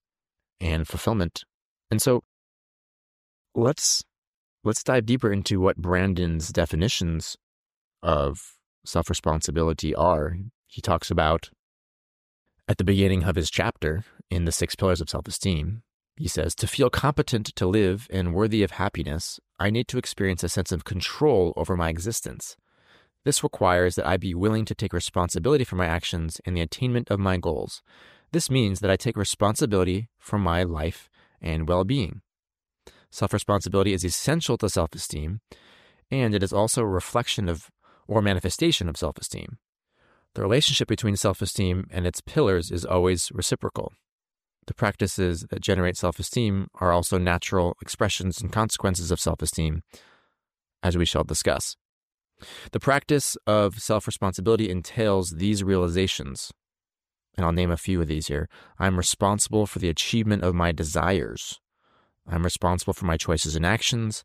and 0.60 0.88
fulfillment. 0.88 1.44
And 1.92 2.02
so 2.02 2.24
let's 3.56 4.04
let's 4.64 4.84
dive 4.84 5.06
deeper 5.06 5.32
into 5.32 5.60
what 5.60 5.78
Branden's 5.78 6.50
definitions 6.50 7.36
of 8.02 8.54
self-responsibility 8.86 9.94
are. 9.94 10.38
He 10.68 10.82
talks 10.82 11.12
about 11.12 11.50
at 12.68 12.78
the 12.78 12.84
beginning 12.84 13.24
of 13.24 13.36
his 13.36 13.50
chapter 13.50 14.04
in 14.30 14.46
the 14.46 14.52
six 14.52 14.76
pillars 14.76 15.02
of 15.02 15.10
self-esteem. 15.10 15.84
He 16.16 16.28
says, 16.28 16.56
To 16.56 16.68
feel 16.68 16.90
competent 16.90 17.48
to 17.56 17.68
live 17.68 18.08
and 18.12 18.34
worthy 18.34 18.64
of 18.64 18.72
happiness, 18.72 19.40
I 19.60 19.70
need 19.70 19.88
to 19.90 19.98
experience 19.98 20.44
a 20.44 20.50
sense 20.50 20.72
of 20.72 20.86
control 20.86 21.54
over 21.56 21.76
my 21.76 21.90
existence. 21.90 22.56
This 23.26 23.44
requires 23.44 23.96
that 23.96 24.08
I 24.08 24.18
be 24.18 24.34
willing 24.34 24.66
to 24.66 24.76
take 24.76 24.94
responsibility 24.94 25.64
for 25.64 25.76
my 25.76 25.86
actions 25.86 26.42
and 26.46 26.56
the 26.56 26.62
attainment 26.62 27.10
of 27.10 27.20
my 27.20 27.38
goals. 27.38 27.82
This 28.32 28.50
means 28.50 28.80
that 28.80 28.92
I 28.92 28.98
take 28.98 29.16
responsibility 29.16 30.10
for 30.20 30.38
my 30.38 30.64
life 30.64 31.10
and 31.42 31.68
well 31.68 31.84
being. 31.84 32.22
Self 33.12 33.34
responsibility 33.34 33.94
is 33.94 34.04
essential 34.04 34.58
to 34.58 34.70
self 34.70 34.94
esteem, 34.94 35.42
and 36.12 36.34
it 36.34 36.44
is 36.44 36.52
also 36.52 36.82
a 36.82 36.88
reflection 36.88 37.48
of 37.48 37.70
or 38.08 38.22
manifestation 38.22 38.90
of 38.90 38.98
self 38.98 39.18
esteem. 39.18 39.58
The 40.36 40.42
relationship 40.42 40.88
between 40.88 41.16
self 41.16 41.42
esteem 41.42 41.88
and 41.92 42.08
its 42.08 42.22
pillars 42.22 42.72
is 42.72 42.86
always 42.86 43.32
reciprocal. 43.34 43.94
The 44.66 44.74
practices 44.74 45.46
that 45.50 45.62
generate 45.62 45.98
self 45.98 46.20
esteem 46.20 46.68
are 46.80 46.92
also 46.92 47.18
natural 47.18 47.76
expressions 47.82 48.42
and 48.42 48.52
consequences 48.52 49.12
of 49.12 49.20
self 49.20 49.42
esteem, 49.42 49.84
as 50.82 50.98
we 50.98 51.06
shall 51.06 51.24
discuss. 51.24 51.76
The 52.72 52.80
practice 52.80 53.38
of 53.46 53.80
self 53.80 54.08
responsibility 54.08 54.70
entails 54.70 55.32
these 55.32 55.64
realizations. 55.64 56.52
And 57.36 57.46
I'll 57.46 57.52
name 57.52 57.72
a 57.72 57.78
few 57.78 58.02
of 58.02 58.08
these 58.08 58.28
here. 58.28 58.48
I'm 58.78 58.98
responsible 58.98 59.66
for 59.66 59.80
the 59.80 59.90
achievement 59.90 60.44
of 60.44 60.54
my 60.54 60.72
desires. 60.72 61.60
I'm 62.28 62.44
responsible 62.44 62.94
for 62.94 63.06
my 63.06 63.18
choices 63.18 63.56
and 63.56 63.66
actions. 63.66 64.24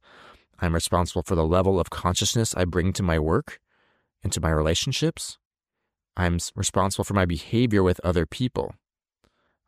I'm 0.61 0.75
responsible 0.75 1.23
for 1.23 1.35
the 1.35 1.47
level 1.47 1.81
of 1.81 1.91
consciousness 1.91 2.55
I 2.55 2.65
bring 2.65 2.93
to 2.95 3.03
my 3.03 3.19
work 3.19 3.61
and 4.23 4.33
to 4.33 4.41
my 4.41 4.51
relationships. 4.51 5.39
I'm 6.19 6.39
responsible 6.57 7.05
for 7.05 7.15
my 7.15 7.25
behavior 7.25 7.85
with 7.85 8.01
other 8.03 8.27
people. 8.27 8.75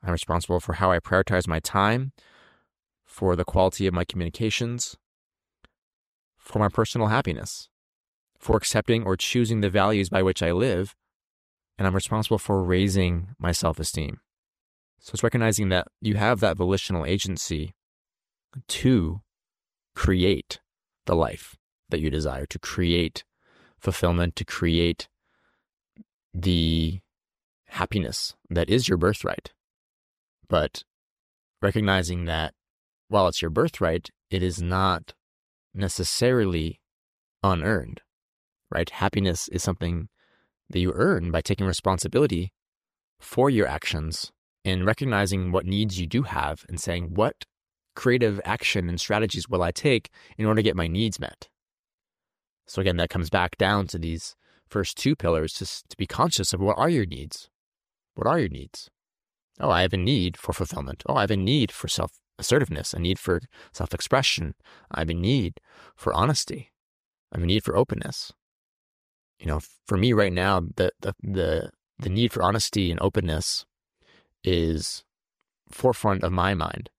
I'm 0.03 0.11
responsible 0.11 0.59
for 0.59 0.75
how 0.75 0.91
I 0.91 0.99
prioritize 0.99 1.47
my 1.47 1.61
time, 1.61 2.13
for 3.05 3.37
the 3.37 3.45
quality 3.45 3.87
of 3.87 3.95
my 3.95 4.05
communications, 4.05 4.97
for 6.37 6.59
my 6.59 6.69
personal 6.69 7.07
happiness, 7.07 7.69
for 8.37 8.57
accepting 8.57 9.05
or 9.05 9.17
choosing 9.17 9.61
the 9.61 9.71
values 9.71 10.09
by 10.09 10.23
which 10.25 10.43
I 10.43 10.51
live, 10.51 10.97
and 11.79 11.87
I'm 11.87 11.95
responsible 11.95 12.39
for 12.39 12.65
raising 12.65 13.29
my 13.39 13.53
self 13.53 13.79
esteem. 13.79 14.19
So 14.99 15.13
it's 15.15 15.23
recognizing 15.23 15.69
that 15.69 15.87
you 16.01 16.17
have 16.17 16.41
that 16.41 16.57
volitional 16.57 17.07
agency 17.07 17.75
to 18.67 19.21
create 19.95 20.61
the 21.07 21.15
life 21.15 21.57
that 21.91 22.01
you 22.01 22.11
desire, 22.11 22.47
to 22.47 22.59
create 22.59 23.25
fulfillment, 23.79 24.35
to 24.37 24.45
create 24.45 25.09
the 26.33 27.01
happiness 27.67 28.35
that 28.49 28.69
is 28.69 28.89
your 28.89 28.99
birthright. 28.99 29.53
But 30.49 30.85
recognizing 31.63 32.25
that 32.25 32.55
while 33.09 33.29
it's 33.29 33.43
your 33.43 33.51
birthright, 33.51 34.11
it 34.31 34.43
is 34.43 34.61
not 34.61 35.15
necessarily 35.75 36.81
unearned, 37.43 38.01
right? 38.71 38.91
Happiness 38.91 39.49
is 39.49 39.63
something 39.63 40.09
that 40.69 40.81
you 40.81 40.93
earn 40.95 41.31
by 41.31 41.41
taking 41.41 41.67
responsibility 41.67 42.53
for 43.19 43.51
your 43.51 43.67
actions 43.67 44.31
and 44.65 44.87
recognizing 44.87 45.53
what 45.53 45.67
needs 45.67 45.99
you 45.99 46.07
do 46.07 46.23
have 46.23 46.65
and 46.69 46.81
saying, 46.81 47.15
what 47.15 47.45
creative 47.97 48.41
action 48.45 48.89
and 48.89 49.01
strategies 49.01 49.49
will 49.49 49.63
I 49.63 49.73
take 49.73 50.11
in 50.39 50.47
order 50.47 50.59
to 50.59 50.63
get 50.63 50.77
my 50.77 50.87
needs 50.87 51.19
met? 51.19 51.49
So 52.67 52.81
again, 52.81 52.97
that 52.99 53.11
comes 53.11 53.31
back 53.31 53.57
down 53.57 53.89
to 53.89 53.99
these 53.99 54.37
first 54.71 54.97
two 54.97 55.17
pillars 55.17 55.53
to, 55.55 55.67
to 55.67 55.97
be 55.97 56.07
conscious 56.07 56.53
of 56.53 56.61
what 56.61 56.79
are 56.79 56.89
your 56.89 57.07
needs? 57.07 57.51
What 58.15 58.27
are 58.27 58.39
your 58.39 58.49
needs? 58.49 58.91
Oh, 59.59 59.71
I 59.71 59.83
have 59.83 59.93
a 59.93 59.99
need 59.99 60.37
for 60.37 60.53
fulfillment. 60.53 61.03
Oh, 61.07 61.17
I 61.17 61.23
have 61.23 61.31
a 61.31 61.37
need 61.37 61.71
for 61.71 61.89
self 61.89 62.13
assertiveness, 62.39 62.95
a 62.95 62.99
need 62.99 63.19
for 63.19 63.41
self 63.73 63.93
expression. 63.93 64.55
I 64.91 65.01
have 65.01 65.11
a 65.11 65.15
need 65.15 65.61
for 65.97 66.15
honesty. 66.15 66.71
I 67.33 67.37
have 67.37 67.45
a 67.45 67.47
need 67.47 67.65
for 67.65 67.77
openness. 67.77 68.33
You 69.39 69.47
know, 69.47 69.61
for 69.87 69.97
me 69.97 70.13
right 70.13 70.33
now, 70.33 70.61
the, 70.61 70.93
the, 71.01 71.15
the, 71.23 71.71
the 71.99 72.09
need 72.11 72.33
for 72.33 72.43
honesty 72.43 72.91
and 72.91 73.01
openness 73.01 73.65
is 74.45 75.05
forefront 75.71 76.25
of 76.25 76.33
my 76.33 76.55
mind. 76.55 76.91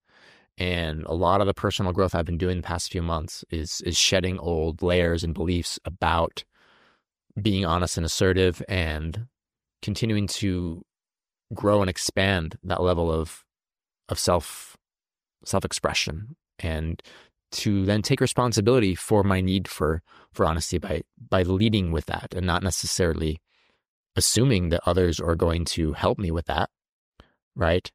And 0.58 1.04
a 1.04 1.14
lot 1.14 1.40
of 1.40 1.46
the 1.46 1.54
personal 1.54 1.92
growth 1.92 2.14
I've 2.14 2.26
been 2.26 2.38
doing 2.38 2.58
the 2.58 2.62
past 2.62 2.92
few 2.92 3.02
months 3.02 3.44
is 3.50 3.80
is 3.84 3.96
shedding 3.96 4.38
old 4.38 4.82
layers 4.82 5.24
and 5.24 5.34
beliefs 5.34 5.78
about 5.84 6.44
being 7.40 7.64
honest 7.64 7.96
and 7.96 8.06
assertive 8.06 8.62
and 8.68 9.26
continuing 9.80 10.26
to 10.26 10.82
grow 11.54 11.80
and 11.80 11.90
expand 11.90 12.58
that 12.62 12.82
level 12.82 13.10
of 13.10 13.44
of 14.08 14.18
self 14.18 14.76
self 15.44 15.64
expression 15.64 16.36
and 16.58 17.02
to 17.50 17.84
then 17.84 18.00
take 18.00 18.20
responsibility 18.20 18.94
for 18.94 19.22
my 19.22 19.40
need 19.40 19.68
for 19.68 20.02
for 20.32 20.46
honesty 20.46 20.78
by 20.78 21.02
by 21.30 21.42
leading 21.42 21.92
with 21.92 22.06
that 22.06 22.32
and 22.34 22.46
not 22.46 22.62
necessarily 22.62 23.40
assuming 24.16 24.68
that 24.68 24.80
others 24.86 25.20
are 25.20 25.34
going 25.34 25.64
to 25.64 25.92
help 25.92 26.18
me 26.18 26.30
with 26.30 26.46
that 26.46 26.70
right? 27.54 27.90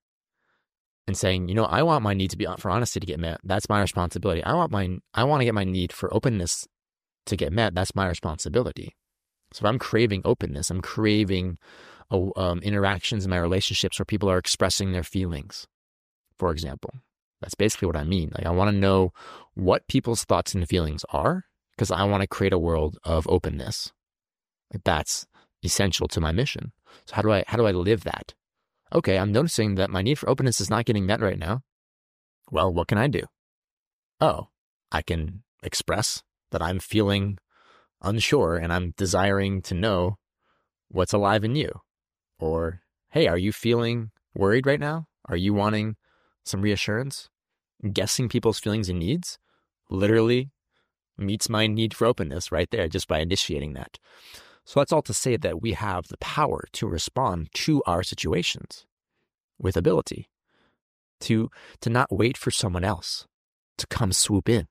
And 1.08 1.17
saying 1.17 1.48
you 1.48 1.56
know 1.56 1.63
i 1.65 1.82
want 1.84 2.03
my 2.03 2.13
need 2.13 2.32
to 2.32 2.38
be 2.38 2.48
for 2.58 2.70
honesty 2.70 3.00
to 3.00 3.06
get 3.06 3.20
met. 3.20 3.39
That's 3.44 3.70
my 3.70 3.82
responsibility. 3.82 4.44
I 4.44 4.53
want 4.53 4.72
my 4.72 4.98
i 5.13 5.24
want 5.24 5.41
to 5.41 5.46
get 5.46 5.53
my 5.53 5.63
need 5.63 5.94
for 5.94 6.13
openness 6.13 6.67
to 7.27 7.38
get 7.38 7.53
met. 7.53 7.74
That's 7.74 7.96
my 7.96 8.08
responsibility 8.08 8.96
so 9.54 9.68
i'm 9.68 9.80
craving 9.80 10.22
openness 10.25 10.70
i'm 10.70 10.82
craving 10.82 11.58
um, 12.12 12.60
interactions 12.60 13.25
in 13.25 13.30
my 13.30 13.38
relationships 13.38 14.00
where 14.00 14.06
people 14.06 14.30
are 14.30 14.38
expressing 14.38 14.92
their 14.92 15.04
feelings, 15.04 15.68
for 16.38 16.51
example. 16.51 16.94
That's 17.42 17.56
basically 17.56 17.88
what 17.88 17.98
I 17.98 18.04
mean. 18.04 18.32
Like 18.36 18.46
I 18.46 18.51
want 18.51 18.72
to 18.72 18.77
know 18.77 19.12
what 19.54 19.88
people's 19.88 20.24
thoughts 20.24 20.56
and 20.56 20.68
feelings 20.68 21.06
are 21.10 21.44
because 21.75 21.92
I 21.92 22.04
want 22.06 22.22
to 22.22 22.27
create 22.27 22.54
a 22.54 22.60
world 22.60 22.98
of 23.04 23.27
openness. 23.30 23.92
Like 24.74 24.84
that's 24.84 25.27
essential 25.63 26.08
to 26.10 26.22
my 26.22 26.32
mission. 26.32 26.72
So 27.06 27.16
how 27.16 27.22
do 27.22 27.32
I 27.32 27.44
how 27.48 27.58
do 27.58 27.68
I 27.68 27.72
live 27.72 28.04
that? 28.06 28.34
Okay, 28.94 29.18
I'm 29.18 29.32
noticing 29.32 29.75
that 29.75 29.89
my 29.89 30.01
need 30.01 30.18
for 30.18 30.30
openness 30.30 30.62
is 30.62 30.70
not 30.70 30.86
getting 30.86 31.06
met 31.06 31.22
right 31.22 31.38
now. 31.38 31.62
Well, 32.50 32.74
what 32.74 32.88
can 32.88 32.98
I 32.98 33.08
do? 33.08 33.24
Oh, 34.20 34.48
I 34.92 35.01
can 35.01 35.44
express 35.62 36.24
that 36.51 36.62
I'm 36.62 36.80
feeling 36.80 37.38
unsure 38.01 38.58
and 38.58 38.72
I'm 38.72 38.94
desiring 38.98 39.62
to 39.63 39.74
know 39.74 40.18
what's 40.89 41.13
alive 41.13 41.44
in 41.44 41.56
you. 41.56 41.72
Or, 42.39 42.82
hey, 43.10 43.27
are 43.27 43.38
you 43.38 43.51
feeling 43.51 44.12
worried 44.36 44.66
right 44.66 44.80
now? 44.80 45.08
Are 45.27 45.36
you 45.36 45.54
wanting 45.54 45.96
some 46.46 46.62
reassurance? 46.62 47.30
Guessing 47.94 48.30
people's 48.30 48.60
feelings 48.60 48.89
and 48.89 49.00
needs 49.00 49.38
literally 49.89 50.51
meets 51.18 51.50
my 51.50 51.68
need 51.68 51.94
for 51.94 52.06
openness 52.06 52.51
right 52.51 52.70
there 52.72 52.88
just 52.88 53.08
by 53.08 53.20
initiating 53.20 53.74
that. 53.74 53.98
So 54.66 54.80
that's 54.80 54.92
all 54.92 55.01
to 55.04 55.13
say 55.13 55.38
that 55.38 55.62
we 55.62 55.74
have 55.74 56.08
the 56.08 56.18
power 56.18 56.66
to 56.74 56.88
respond 56.88 57.50
to 57.54 57.82
our 57.88 58.04
situations 58.04 58.86
with 59.58 59.77
ability, 59.77 60.30
to, 61.22 61.50
to 61.82 61.89
not 61.89 62.12
wait 62.12 62.38
for 62.38 62.51
someone 62.51 62.84
else 62.84 63.25
to 63.77 63.88
come 63.88 64.12
swoop 64.12 64.50
in. 64.50 64.68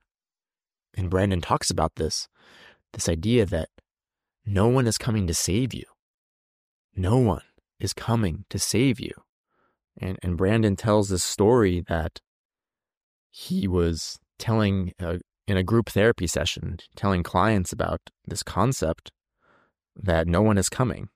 And 0.97 1.11
Branden 1.11 1.43
talks 1.43 1.71
about 1.71 1.97
this, 1.97 2.29
this 2.97 3.09
idea 3.09 3.45
that 3.45 3.69
no 4.47 4.69
one 4.69 4.87
is 4.87 4.97
coming 4.97 5.27
to 5.27 5.35
save 5.35 5.75
you. 5.75 5.85
No 6.97 7.19
one 7.19 7.43
is 7.79 7.93
coming 7.93 8.47
to 8.49 8.59
save 8.59 8.99
you. 8.99 9.13
And, 9.99 10.19
and 10.23 10.39
Branden 10.39 10.77
tells 10.77 11.11
this 11.11 11.23
story 11.23 11.85
that 11.89 12.21
he 13.31 13.69
was 13.69 14.19
telling 14.39 14.93
uh, 14.99 15.19
in 15.47 15.59
a 15.59 15.63
group 15.63 15.91
therapy 15.91 16.27
session, 16.27 16.79
telling 16.97 17.23
clients 17.23 17.71
about 17.71 18.01
this 18.27 18.43
concept 18.43 19.13
that 19.95 20.27
no 20.27 20.41
one 20.41 20.57
is 20.57 20.71
coming, 20.71 21.09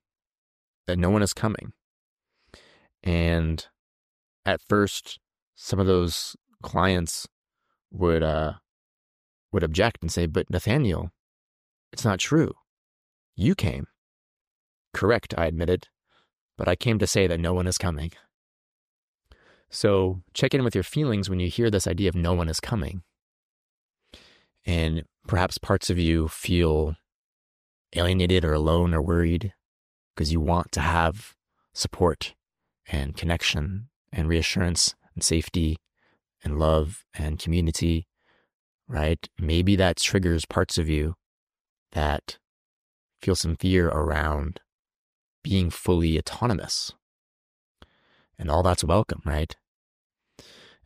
that 0.87 0.99
no 0.99 1.09
one 1.09 1.23
is 1.23 1.33
coming. 1.33 1.73
And 3.03 3.67
at 4.45 4.61
first, 4.61 5.19
some 5.57 5.81
of 5.81 5.87
those 5.87 6.37
clients 6.63 7.27
would 7.91 8.23
uh, 8.23 8.55
would 9.51 9.63
object 9.63 9.99
and 10.03 10.13
say, 10.13 10.27
"But 10.27 10.51
Nathaniel, 10.51 11.11
it's 11.93 12.05
not 12.05 12.19
true. 12.19 12.55
You 13.37 13.55
came." 13.55 13.87
Correct, 14.93 15.35
I 15.39 15.47
admitted. 15.47 15.89
but 16.61 16.69
I 16.69 16.77
came 16.77 16.99
to 16.99 17.07
say 17.07 17.27
that 17.27 17.41
no 17.41 17.55
one 17.55 17.67
is 17.67 17.79
coming. 17.79 18.13
So 19.71 20.21
check 20.35 20.53
in 20.53 20.63
with 20.63 20.75
your 20.75 20.85
feelings 20.85 21.31
when 21.31 21.41
you 21.41 21.49
hear 21.49 21.71
this 21.71 21.87
idea 21.87 22.11
of 22.11 22.15
no 22.15 22.35
one 22.35 22.51
is 22.51 22.61
coming. 22.61 23.03
And 24.67 25.05
perhaps 25.27 25.57
parts 25.57 25.89
of 25.89 25.99
you 25.99 26.29
feel 26.29 26.97
alienated 27.97 28.45
or 28.45 28.53
alone 28.53 28.93
or 28.93 29.01
worried 29.01 29.55
because 30.15 30.33
you 30.33 30.41
want 30.41 30.71
to 30.73 30.81
have 30.81 31.35
support 31.73 32.35
and 32.87 33.17
connection 33.17 33.89
and 34.13 34.29
reassurance 34.29 34.95
and 35.15 35.25
safety 35.25 35.79
and 36.45 36.59
love 36.59 37.07
and 37.15 37.39
community, 37.39 38.07
right? 38.87 39.27
Maybe 39.39 39.77
that 39.77 39.97
triggers 39.97 40.45
parts 40.45 40.77
of 40.77 40.91
you 40.91 41.15
that 41.93 42.39
feel 43.21 43.37
some 43.37 43.57
fear 43.57 43.89
around 43.89 44.61
being 45.43 45.71
fully 45.71 46.19
autonomous. 46.19 46.93
And 48.39 48.51
all 48.51 48.63
that's 48.63 48.85
welcome, 48.85 49.23
right? 49.25 49.55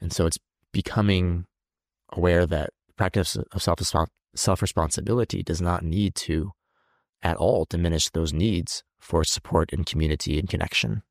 And 0.00 0.12
so 0.12 0.26
it's 0.26 0.38
becoming 0.73 1.46
aware 2.11 2.46
that 2.46 2.70
practice 2.96 3.37
of 3.37 3.62
self 3.62 3.80
self 4.34 4.62
responsibility 4.62 5.42
does 5.42 5.61
not 5.61 5.84
need 5.84 6.14
to 6.14 6.52
at 7.23 7.37
all 7.37 7.64
diminish 7.68 8.11
those 8.11 8.32
needs 8.32 8.82
for 8.99 9.25
support 9.25 9.73
and 9.73 9.87
community 9.87 10.38
and 10.38 10.49
connection. 10.49 11.02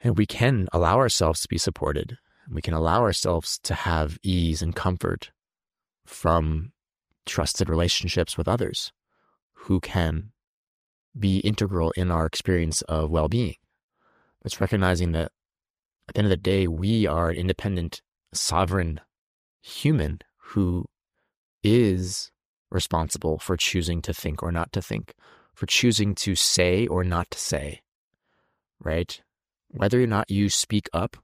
And 0.00 0.16
we 0.16 0.26
can 0.26 0.68
allow 0.72 0.96
ourselves 0.96 1.42
to 1.42 1.48
be 1.48 1.58
supported. 1.58 2.18
We 2.50 2.62
can 2.62 2.74
allow 2.74 3.02
ourselves 3.02 3.58
to 3.64 3.74
have 3.74 4.18
ease 4.22 4.62
and 4.62 4.74
comfort 4.74 5.30
from 6.04 6.72
trusted 7.26 7.68
relationships 7.68 8.36
with 8.36 8.48
others 8.48 8.92
who 9.52 9.80
can 9.80 10.32
be 11.18 11.38
integral 11.38 11.92
in 11.96 12.10
our 12.10 12.26
experience 12.26 12.82
of 12.82 13.10
well 13.10 13.28
being. 13.28 13.56
It's 14.44 14.60
recognizing 14.60 15.12
that 15.12 15.30
at 16.08 16.14
the 16.14 16.18
end 16.18 16.26
of 16.26 16.30
the 16.30 16.36
day, 16.36 16.66
we 16.66 17.06
are 17.06 17.30
an 17.30 17.36
independent, 17.36 18.02
sovereign 18.32 19.00
human 19.60 20.20
who 20.36 20.86
is 21.62 22.30
responsible 22.70 23.38
for 23.38 23.56
choosing 23.56 24.02
to 24.02 24.12
think 24.12 24.42
or 24.42 24.50
not 24.50 24.72
to 24.72 24.82
think, 24.82 25.14
for 25.54 25.66
choosing 25.66 26.14
to 26.16 26.34
say 26.34 26.86
or 26.86 27.04
not 27.04 27.30
to 27.30 27.38
say, 27.38 27.82
right? 28.80 29.20
Whether 29.68 30.02
or 30.02 30.06
not 30.06 30.30
you 30.30 30.48
speak 30.48 30.88
up 30.92 31.16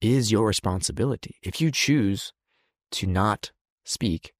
is 0.00 0.30
your 0.30 0.46
responsibility. 0.46 1.36
If 1.42 1.60
you 1.60 1.70
choose 1.70 2.32
to 2.92 3.06
not 3.06 3.50
speak, 3.84 4.33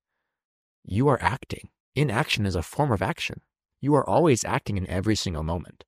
you 0.84 1.08
are 1.08 1.20
acting. 1.22 1.68
Inaction 1.94 2.46
is 2.46 2.54
a 2.54 2.62
form 2.62 2.92
of 2.92 3.02
action. 3.02 3.40
You 3.80 3.94
are 3.94 4.08
always 4.08 4.44
acting 4.44 4.76
in 4.76 4.88
every 4.88 5.16
single 5.16 5.42
moment. 5.42 5.84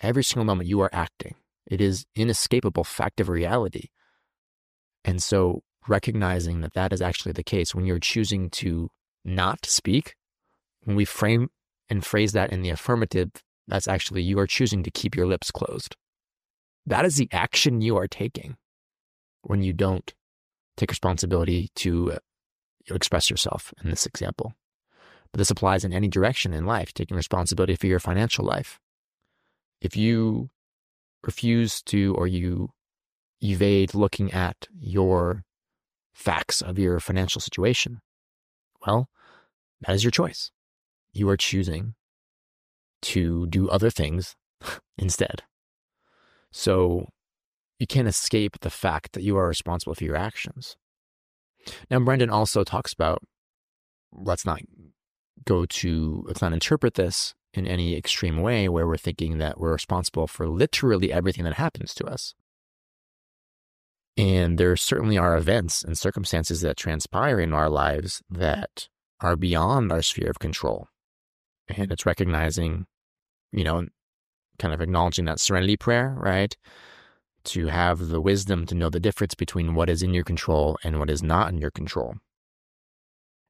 Every 0.00 0.24
single 0.24 0.44
moment 0.44 0.68
you 0.68 0.80
are 0.80 0.90
acting. 0.92 1.34
It 1.66 1.80
is 1.80 2.06
inescapable 2.14 2.84
fact 2.84 3.20
of 3.20 3.28
reality. 3.28 3.88
And 5.04 5.22
so 5.22 5.62
recognizing 5.88 6.60
that 6.60 6.74
that 6.74 6.92
is 6.92 7.00
actually 7.00 7.32
the 7.32 7.42
case 7.42 7.74
when 7.74 7.86
you're 7.86 7.98
choosing 7.98 8.50
to 8.50 8.90
not 9.24 9.66
speak, 9.66 10.14
when 10.84 10.96
we 10.96 11.04
frame 11.04 11.48
and 11.88 12.04
phrase 12.04 12.32
that 12.32 12.52
in 12.52 12.62
the 12.62 12.70
affirmative, 12.70 13.30
that's 13.68 13.88
actually 13.88 14.22
you 14.22 14.38
are 14.38 14.46
choosing 14.46 14.82
to 14.82 14.90
keep 14.90 15.16
your 15.16 15.26
lips 15.26 15.50
closed. 15.50 15.96
That 16.86 17.04
is 17.04 17.16
the 17.16 17.28
action 17.32 17.80
you 17.80 17.96
are 17.96 18.06
taking 18.06 18.56
when 19.42 19.62
you 19.62 19.72
don't 19.72 20.12
take 20.76 20.90
responsibility 20.90 21.70
to 21.76 22.18
uh, 22.90 22.94
express 22.94 23.30
yourself 23.30 23.72
in 23.82 23.90
this 23.90 24.06
example. 24.06 24.54
But 25.32 25.38
this 25.38 25.50
applies 25.50 25.84
in 25.84 25.92
any 25.92 26.08
direction 26.08 26.54
in 26.54 26.66
life, 26.66 26.92
taking 26.92 27.16
responsibility 27.16 27.76
for 27.76 27.86
your 27.86 28.00
financial 28.00 28.44
life. 28.44 28.80
If 29.80 29.96
you 29.96 30.50
refuse 31.24 31.82
to 31.82 32.14
or 32.14 32.26
you 32.26 32.70
evade 33.42 33.94
looking 33.94 34.32
at 34.32 34.68
your 34.78 35.44
facts 36.14 36.62
of 36.62 36.78
your 36.78 37.00
financial 37.00 37.40
situation, 37.40 38.00
well, 38.86 39.08
that 39.80 39.94
is 39.94 40.04
your 40.04 40.10
choice. 40.10 40.50
You 41.12 41.28
are 41.28 41.36
choosing 41.36 41.94
to 43.02 43.46
do 43.46 43.68
other 43.68 43.90
things 43.90 44.36
instead. 44.98 45.42
So 46.50 47.10
you 47.78 47.86
can't 47.86 48.08
escape 48.08 48.60
the 48.60 48.70
fact 48.70 49.12
that 49.12 49.22
you 49.22 49.36
are 49.36 49.48
responsible 49.48 49.94
for 49.94 50.04
your 50.04 50.16
actions. 50.16 50.76
Now, 51.90 51.98
Branden 51.98 52.30
also 52.30 52.64
talks 52.64 52.92
about 52.92 53.22
let's 54.12 54.46
not 54.46 54.60
go 55.44 55.66
to, 55.66 56.24
let's 56.26 56.42
not 56.42 56.52
interpret 56.52 56.94
this 56.94 57.34
in 57.54 57.66
any 57.66 57.96
extreme 57.96 58.40
way 58.40 58.68
where 58.68 58.86
we're 58.86 58.96
thinking 58.96 59.38
that 59.38 59.58
we're 59.58 59.72
responsible 59.72 60.26
for 60.26 60.48
literally 60.48 61.12
everything 61.12 61.44
that 61.44 61.54
happens 61.54 61.94
to 61.94 62.04
us. 62.04 62.34
And 64.16 64.58
there 64.58 64.76
certainly 64.76 65.18
are 65.18 65.36
events 65.36 65.82
and 65.82 65.96
circumstances 65.96 66.62
that 66.62 66.76
transpire 66.76 67.38
in 67.38 67.52
our 67.52 67.68
lives 67.68 68.22
that 68.30 68.88
are 69.20 69.36
beyond 69.36 69.92
our 69.92 70.02
sphere 70.02 70.30
of 70.30 70.38
control. 70.38 70.88
And 71.68 71.92
it's 71.92 72.06
recognizing, 72.06 72.86
you 73.52 73.64
know, 73.64 73.86
kind 74.58 74.72
of 74.72 74.80
acknowledging 74.80 75.26
that 75.26 75.40
serenity 75.40 75.76
prayer, 75.76 76.14
right? 76.18 76.56
To 77.46 77.68
have 77.68 78.08
the 78.08 78.20
wisdom 78.20 78.66
to 78.66 78.74
know 78.74 78.90
the 78.90 78.98
difference 78.98 79.34
between 79.34 79.74
what 79.74 79.88
is 79.88 80.02
in 80.02 80.12
your 80.12 80.24
control 80.24 80.76
and 80.82 80.98
what 80.98 81.08
is 81.08 81.22
not 81.22 81.48
in 81.52 81.58
your 81.58 81.70
control. 81.70 82.16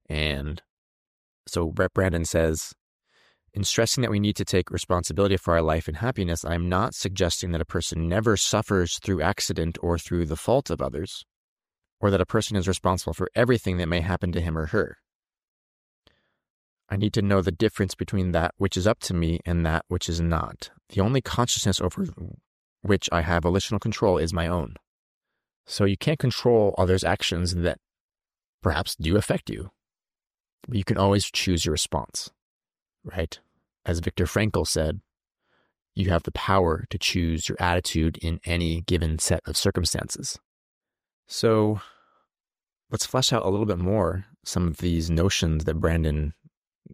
And 0.09 0.63
so 1.49 1.69
Brett 1.69 1.95
Branden 1.95 2.27
says, 2.27 2.75
in 3.55 3.65
stressing 3.65 4.03
that 4.03 4.11
we 4.11 4.21
need 4.21 4.37
to 4.37 4.45
take 4.45 4.71
responsibility 4.71 5.39
for 5.39 5.55
our 5.55 5.63
life 5.63 5.89
and 5.89 5.97
happiness, 5.97 6.45
I'm 6.45 6.69
not 6.69 6.95
suggesting 6.95 7.53
that 7.53 7.63
a 7.63 7.65
person 7.65 8.07
never 8.07 8.37
suffers 8.37 8.99
through 8.99 9.23
accident 9.23 9.79
or 9.81 9.97
through 9.97 10.27
the 10.27 10.37
fault 10.37 10.69
of 10.69 10.83
others, 10.83 11.25
or 11.99 12.11
that 12.11 12.21
a 12.21 12.27
person 12.27 12.55
is 12.55 12.69
responsible 12.69 13.15
for 13.15 13.31
everything 13.35 13.79
that 13.79 13.89
may 13.89 14.03
happen 14.03 14.31
to 14.33 14.43
him 14.43 14.59
or 14.59 14.67
her. 14.67 14.99
I 16.91 16.97
need 16.99 17.15
to 17.15 17.23
know 17.23 17.41
the 17.41 17.51
difference 17.51 17.95
between 17.95 18.33
that 18.33 18.53
which 18.59 18.77
is 18.77 18.87
up 18.87 19.01
to 19.01 19.15
me 19.15 19.41
and 19.47 19.65
that 19.65 19.87
which 19.89 20.11
is 20.11 20.21
not. 20.21 20.71
The 20.91 21.01
only 21.01 21.23
consciousness 21.23 21.81
over 21.81 22.05
which 22.87 23.09
I 23.12 23.22
have 23.22 23.42
volitional 23.42 23.79
control 23.79 24.18
is 24.18 24.33
my 24.33 24.46
own. 24.46 24.77
So 25.66 25.85
you 25.85 25.96
can't 25.96 26.18
control 26.18 26.75
others' 26.79 27.05
actions 27.05 27.55
that 27.55 27.79
perhaps 28.62 28.94
do 28.96 29.16
affect 29.16 29.51
you, 29.51 29.70
but 30.66 30.77
you 30.77 30.85
can 30.85 30.96
always 30.96 31.25
choose 31.25 31.64
your 31.64 31.72
response, 31.72 32.31
right? 33.05 33.38
As 33.85 34.01
Viktor 34.01 34.25
Frankl 34.25 34.66
said, 34.66 35.01
you 35.94 36.11
have 36.11 36.25
the 36.25 36.33
power 36.33 36.85
to 36.90 36.99
choose 36.99 37.49
your 37.49 37.57
attitude 37.59 38.18
in 38.18 38.38
any 38.44 38.83
given 38.83 39.18
set 39.18 39.40
of 39.46 39.57
circumstances. 39.57 40.38
So 41.27 41.81
let's 42.90 43.07
flesh 43.07 43.33
out 43.33 43.44
a 43.44 43.49
little 43.49 43.66
bit 43.66 43.79
more 43.79 44.27
some 44.44 44.68
of 44.68 44.77
these 44.77 45.11
notions 45.11 45.64
that 45.64 45.81
Branden 45.81 46.33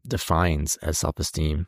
defines 0.06 0.76
as 0.76 0.98
self 0.98 1.18
esteem. 1.18 1.66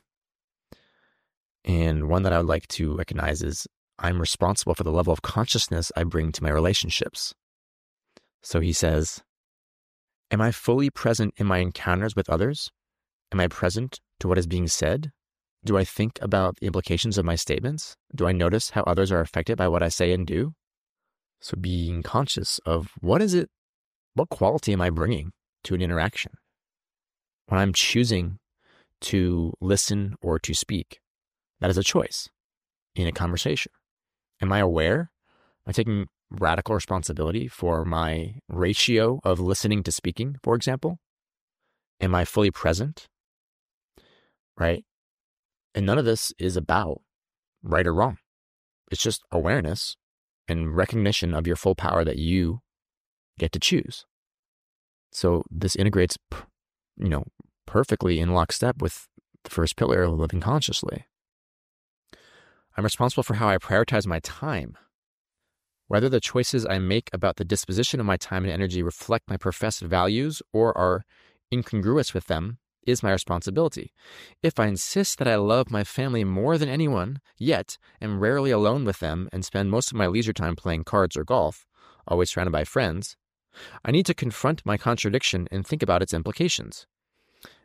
And 1.64 2.08
one 2.08 2.22
that 2.22 2.32
I 2.32 2.38
would 2.38 2.46
like 2.46 2.68
to 2.68 2.96
recognize 2.96 3.42
is 3.42 3.66
I'm 3.98 4.20
responsible 4.20 4.74
for 4.74 4.85
the 4.85 4.92
level 4.92 5.12
of 5.12 5.22
consciousness 5.22 5.92
I 5.96 6.04
bring 6.04 6.33
to 6.33 6.42
my 6.42 6.50
relationships. 6.50 7.35
So 8.42 8.61
he 8.61 8.72
says, 8.72 9.22
Am 10.30 10.40
I 10.40 10.50
fully 10.50 10.90
present 10.90 11.35
in 11.37 11.46
my 11.46 11.59
encounters 11.59 12.16
with 12.16 12.28
others? 12.28 12.70
Am 13.33 13.40
I 13.40 13.48
present 13.48 14.00
to 14.20 14.28
what 14.28 14.38
is 14.38 14.46
being 14.46 14.68
said? 14.68 15.12
Do 15.64 15.78
I 15.78 15.85
think 15.85 16.18
about 16.20 16.57
the 16.57 16.66
implications 16.66 17.16
of 17.16 17.24
my 17.24 17.37
statements? 17.37 17.96
Do 18.14 18.26
I 18.26 18.33
notice 18.33 18.70
how 18.70 18.83
others 18.83 19.11
are 19.12 19.20
affected 19.20 19.57
by 19.57 19.68
what 19.68 19.83
I 19.83 19.88
say 19.88 20.12
and 20.12 20.26
do? 20.26 20.52
So 21.40 21.57
being 21.59 22.02
conscious 22.02 22.59
of 22.66 22.90
what 23.00 23.22
is 23.22 23.33
it, 23.33 23.48
what 24.14 24.28
quality 24.28 24.72
am 24.72 24.80
I 24.80 24.90
bringing 24.90 25.33
to 25.64 25.74
an 25.74 25.83
interaction? 25.83 26.33
When 27.46 27.61
I'm 27.61 27.72
choosing 27.72 28.38
to 29.02 29.52
listen 29.61 30.16
or 30.20 30.38
to 30.38 30.54
speak, 30.54 31.00
that 31.61 31.70
is 31.70 31.78
a 31.78 31.83
choice 31.83 32.28
in 32.94 33.07
a 33.07 33.12
conversation. 33.12 33.72
Am 34.44 34.52
I 34.52 34.59
aware? 34.59 35.11
Am 35.66 35.70
I 35.70 35.72
taking 35.72 36.07
radical 36.30 36.74
responsibility 36.74 37.48
for 37.48 37.85
my 37.85 38.40
ratio 38.48 39.20
of 39.24 39.40
listening 39.40 39.83
to 39.85 39.92
speaking, 39.92 40.37
for 40.42 40.54
example? 40.54 40.98
Am 42.00 42.14
I 42.14 42.24
fully 42.24 42.50
present? 42.50 43.09
right? 44.59 44.85
And 45.74 45.87
none 45.87 45.98
of 45.98 46.04
this 46.04 46.33
is 46.38 46.57
about 46.57 47.00
right 47.62 47.87
or 47.87 47.94
wrong. 47.94 48.18
It's 48.90 49.02
just 49.02 49.22
awareness 49.33 49.96
and 50.46 50.76
recognition 50.76 51.35
of 51.35 51.46
your 51.46 51.57
full 51.57 51.74
power 51.74 52.04
that 52.04 52.18
you 52.18 52.61
get 53.38 53.52
to 53.52 53.59
choose. 53.59 54.04
So 55.11 55.44
this 55.50 55.74
integrates, 55.74 56.18
you 56.96 57.09
know, 57.09 57.24
perfectly 57.66 58.20
in 58.20 58.35
lockstep 58.35 58.80
with 58.80 59.09
the 59.44 59.50
first 59.50 59.76
pillar 59.76 60.02
of 60.02 60.18
living 60.18 60.40
consciously. 60.40 61.07
I'm 62.76 62.84
responsible 62.84 63.22
for 63.22 63.34
how 63.34 63.48
I 63.48 63.58
prioritize 63.58 64.06
my 64.06 64.18
time. 64.20 64.76
Whether 65.87 66.08
the 66.08 66.20
choices 66.20 66.66
I 66.66 66.78
make 66.78 67.08
about 67.12 67.37
the 67.37 67.44
disposition 67.44 68.00
of 68.00 68.06
my 68.06 68.16
time 68.16 68.42
and 68.42 68.52
energy 68.52 68.82
reflect 68.82 69.30
my 69.30 69.37
professed 69.37 69.82
values 69.82 70.42
or 70.52 70.76
are 70.76 71.04
incongruous 71.52 72.12
with 72.12 72.26
them 72.26 72.58
is 72.84 73.02
my 73.02 73.12
responsibility. 73.12 73.92
If 74.42 74.58
I 74.58 74.66
insist 74.66 75.18
that 75.18 75.28
I 75.28 75.37
love 75.37 75.70
my 75.70 75.84
family 75.84 76.24
more 76.24 76.58
than 76.58 76.68
anyone, 76.68 77.20
yet 77.38 77.78
am 78.00 78.18
rarely 78.18 78.50
alone 78.50 78.84
with 78.84 78.98
them 78.98 79.28
and 79.32 79.44
spend 79.44 79.70
most 79.70 79.92
of 79.92 79.96
my 79.96 80.06
leisure 80.06 80.32
time 80.32 80.56
playing 80.56 80.84
cards 80.84 81.16
or 81.16 81.24
golf, 81.24 81.66
always 82.08 82.30
surrounded 82.30 82.52
by 82.52 82.64
friends, 82.64 83.16
I 83.84 83.92
need 83.92 84.06
to 84.06 84.14
confront 84.14 84.66
my 84.66 84.76
contradiction 84.76 85.46
and 85.52 85.64
think 85.64 85.82
about 85.82 86.02
its 86.02 86.12
implications. 86.12 86.87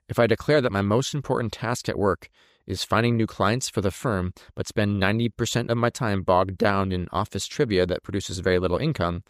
If 0.08 0.20
I 0.20 0.28
declare 0.28 0.62
that 0.62 0.72
my 0.72 0.82
most 0.82 1.14
important 1.14 1.54
task 1.54 1.90
at 1.90 1.98
work 1.98 2.30
is 2.70 2.84
finding 2.84 3.18
new 3.18 3.26
clients 3.26 3.68
for 3.68 3.82
the 3.82 3.92
firm, 3.92 4.32
but 4.56 4.68
spend 4.68 5.02
90% 5.02 5.70
of 5.70 5.78
my 5.78 5.90
time 5.90 6.22
bogged 6.22 6.58
down 6.58 6.92
in 6.92 7.10
office 7.12 7.48
trivia 7.48 7.86
that 7.88 8.04
produces 8.04 8.40
very 8.40 8.60
little 8.60 8.78
income, 8.78 9.24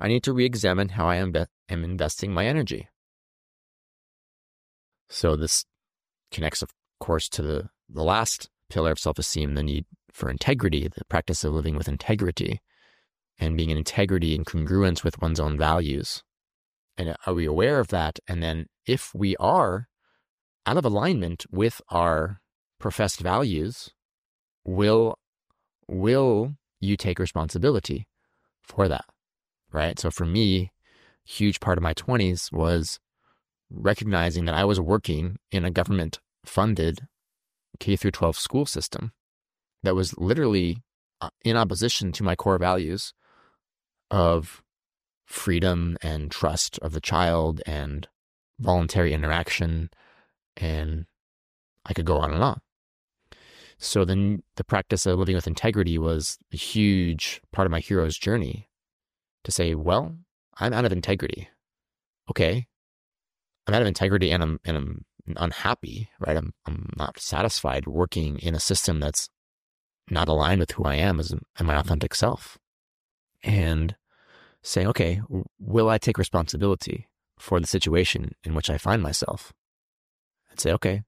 I 0.00 0.08
need 0.08 0.24
to 0.24 0.32
re 0.32 0.44
examine 0.44 0.90
how 0.90 1.06
I 1.06 1.16
am, 1.16 1.32
am 1.68 1.84
investing 1.84 2.32
my 2.32 2.46
energy. 2.46 2.88
So, 5.08 5.36
this 5.36 5.64
connects, 6.30 6.62
of 6.62 6.70
course, 6.98 7.28
to 7.30 7.42
the, 7.42 7.70
the 7.88 8.02
last 8.02 8.50
pillar 8.68 8.92
of 8.92 8.98
self 8.98 9.18
esteem 9.18 9.54
the 9.54 9.62
need 9.62 9.84
for 10.12 10.28
integrity, 10.28 10.88
the 10.88 11.04
practice 11.04 11.44
of 11.44 11.52
living 11.52 11.76
with 11.76 11.88
integrity 11.88 12.60
and 13.38 13.56
being 13.56 13.70
in 13.70 13.76
integrity 13.76 14.34
and 14.34 14.46
congruence 14.46 15.04
with 15.04 15.20
one's 15.20 15.40
own 15.40 15.56
values. 15.56 16.22
And 16.96 17.10
uh, 17.10 17.14
are 17.26 17.34
we 17.34 17.46
aware 17.46 17.80
of 17.80 17.88
that? 17.88 18.18
And 18.26 18.42
then, 18.42 18.66
if 18.86 19.14
we 19.14 19.36
are 19.36 19.88
out 20.66 20.76
of 20.76 20.84
alignment 20.84 21.46
with 21.50 21.80
our 21.88 22.40
professed 22.80 23.20
values, 23.20 23.90
will 24.64 25.16
will 25.86 26.54
you 26.80 26.96
take 26.96 27.18
responsibility 27.18 28.08
for 28.62 28.88
that? 28.88 29.04
right? 29.72 29.98
So 29.98 30.10
for 30.10 30.26
me, 30.26 30.72
huge 31.24 31.60
part 31.60 31.78
of 31.78 31.82
my 31.82 31.94
20s 31.94 32.52
was 32.52 32.98
recognizing 33.70 34.44
that 34.46 34.54
I 34.54 34.64
was 34.64 34.80
working 34.80 35.36
in 35.50 35.64
a 35.64 35.70
government 35.70 36.18
funded 36.44 37.06
K 37.78 37.96
through 37.96 38.10
12 38.12 38.36
school 38.36 38.66
system 38.66 39.12
that 39.82 39.94
was 39.94 40.16
literally 40.18 40.82
uh, 41.20 41.30
in 41.44 41.56
opposition 41.56 42.12
to 42.12 42.24
my 42.24 42.34
core 42.34 42.58
values 42.58 43.12
of 44.10 44.62
freedom 45.24 45.96
and 46.02 46.30
trust 46.30 46.78
of 46.80 46.92
the 46.92 47.00
child 47.00 47.60
and 47.64 48.08
voluntary 48.58 49.12
interaction 49.12 49.90
and 50.56 51.06
I 51.86 51.94
could 51.94 52.04
go 52.04 52.18
on 52.18 52.32
and 52.34 52.42
on. 52.42 52.60
So 53.82 54.04
then 54.04 54.42
the 54.56 54.64
practice 54.64 55.06
of 55.06 55.18
living 55.18 55.34
with 55.34 55.46
integrity 55.46 55.96
was 55.96 56.38
a 56.52 56.56
huge 56.56 57.40
part 57.50 57.64
of 57.64 57.72
my 57.72 57.80
hero's 57.80 58.18
journey 58.18 58.68
to 59.44 59.50
say, 59.50 59.74
well, 59.74 60.16
I'm 60.58 60.74
out 60.74 60.84
of 60.84 60.92
integrity. 60.92 61.48
Okay. 62.30 62.66
I'm 63.66 63.74
out 63.74 63.80
of 63.80 63.88
integrity 63.88 64.30
and 64.30 64.42
I'm 64.42 64.60
and 64.66 64.76
I'm 64.76 65.04
unhappy, 65.38 66.10
right? 66.20 66.36
I'm 66.36 66.52
I'm 66.66 66.90
not 66.96 67.18
satisfied 67.18 67.86
working 67.86 68.38
in 68.40 68.54
a 68.54 68.60
system 68.60 69.00
that's 69.00 69.30
not 70.10 70.28
aligned 70.28 70.60
with 70.60 70.72
who 70.72 70.84
I 70.84 70.96
am 70.96 71.18
as 71.18 71.34
my 71.58 71.76
authentic 71.76 72.14
self. 72.14 72.58
And 73.42 73.96
saying, 74.62 74.88
okay, 74.88 75.22
will 75.58 75.88
I 75.88 75.96
take 75.96 76.18
responsibility 76.18 77.08
for 77.38 77.58
the 77.60 77.66
situation 77.66 78.34
in 78.44 78.54
which 78.54 78.68
I 78.68 78.76
find 78.76 79.02
myself? 79.02 79.54
And 80.50 80.60
say, 80.60 80.72
okay, 80.72 81.02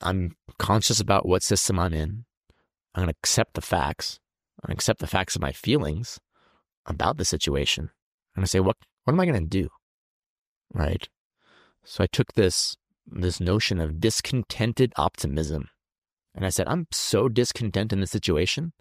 I'm 0.00 0.36
conscious 0.58 1.00
about 1.00 1.26
what 1.26 1.42
system 1.42 1.78
I'm 1.78 1.92
in. 1.92 2.24
I'm 2.94 3.04
going 3.04 3.08
to 3.08 3.18
accept 3.22 3.54
the 3.54 3.60
facts. 3.60 4.18
I'm 4.62 4.68
going 4.68 4.76
to 4.76 4.78
accept 4.78 5.00
the 5.00 5.06
facts 5.06 5.36
of 5.36 5.42
my 5.42 5.52
feelings 5.52 6.18
about 6.86 7.16
the 7.16 7.24
situation. 7.24 7.90
And 8.34 8.42
I 8.42 8.46
say, 8.46 8.60
what, 8.60 8.76
what 9.04 9.12
am 9.12 9.20
I 9.20 9.26
going 9.26 9.40
to 9.40 9.46
do? 9.46 9.68
Right. 10.72 11.08
So 11.84 12.04
I 12.04 12.06
took 12.06 12.32
this, 12.34 12.76
this 13.06 13.40
notion 13.40 13.80
of 13.80 14.00
discontented 14.00 14.92
optimism 14.96 15.68
and 16.34 16.44
I 16.44 16.50
said, 16.50 16.68
I'm 16.68 16.86
so 16.92 17.28
discontent 17.28 17.92
in 17.92 18.00
the 18.00 18.06
situation. 18.06 18.72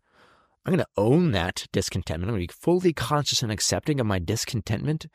I'm 0.65 0.73
going 0.73 0.85
to 0.85 1.01
own 1.01 1.31
that 1.31 1.65
discontentment. 1.71 2.29
I'm 2.29 2.35
going 2.35 2.47
to 2.47 2.53
be 2.53 2.59
fully 2.59 2.93
conscious 2.93 3.41
and 3.41 3.51
accepting 3.51 3.99
of 3.99 4.05
my 4.05 4.19
discontentment 4.19 5.07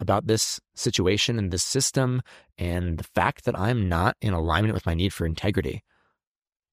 about 0.00 0.26
this 0.26 0.60
situation 0.74 1.38
and 1.38 1.50
this 1.50 1.64
system 1.64 2.22
and 2.58 2.98
the 2.98 3.04
fact 3.04 3.44
that 3.44 3.58
I'm 3.58 3.88
not 3.88 4.16
in 4.20 4.32
alignment 4.32 4.74
with 4.74 4.86
my 4.86 4.94
need 4.94 5.12
for 5.12 5.26
integrity. 5.26 5.82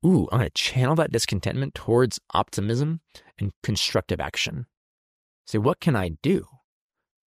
Ooh, 0.05 0.27
I'm 0.31 0.39
going 0.39 0.49
to 0.49 0.53
channel 0.53 0.95
that 0.95 1.11
discontentment 1.11 1.73
towards 1.73 2.19
optimism 2.33 2.99
and 3.39 3.51
constructive 3.63 4.19
action. 4.19 4.65
Say, 5.45 5.57
what 5.57 5.79
can 5.79 5.95
I 5.95 6.11
do 6.21 6.45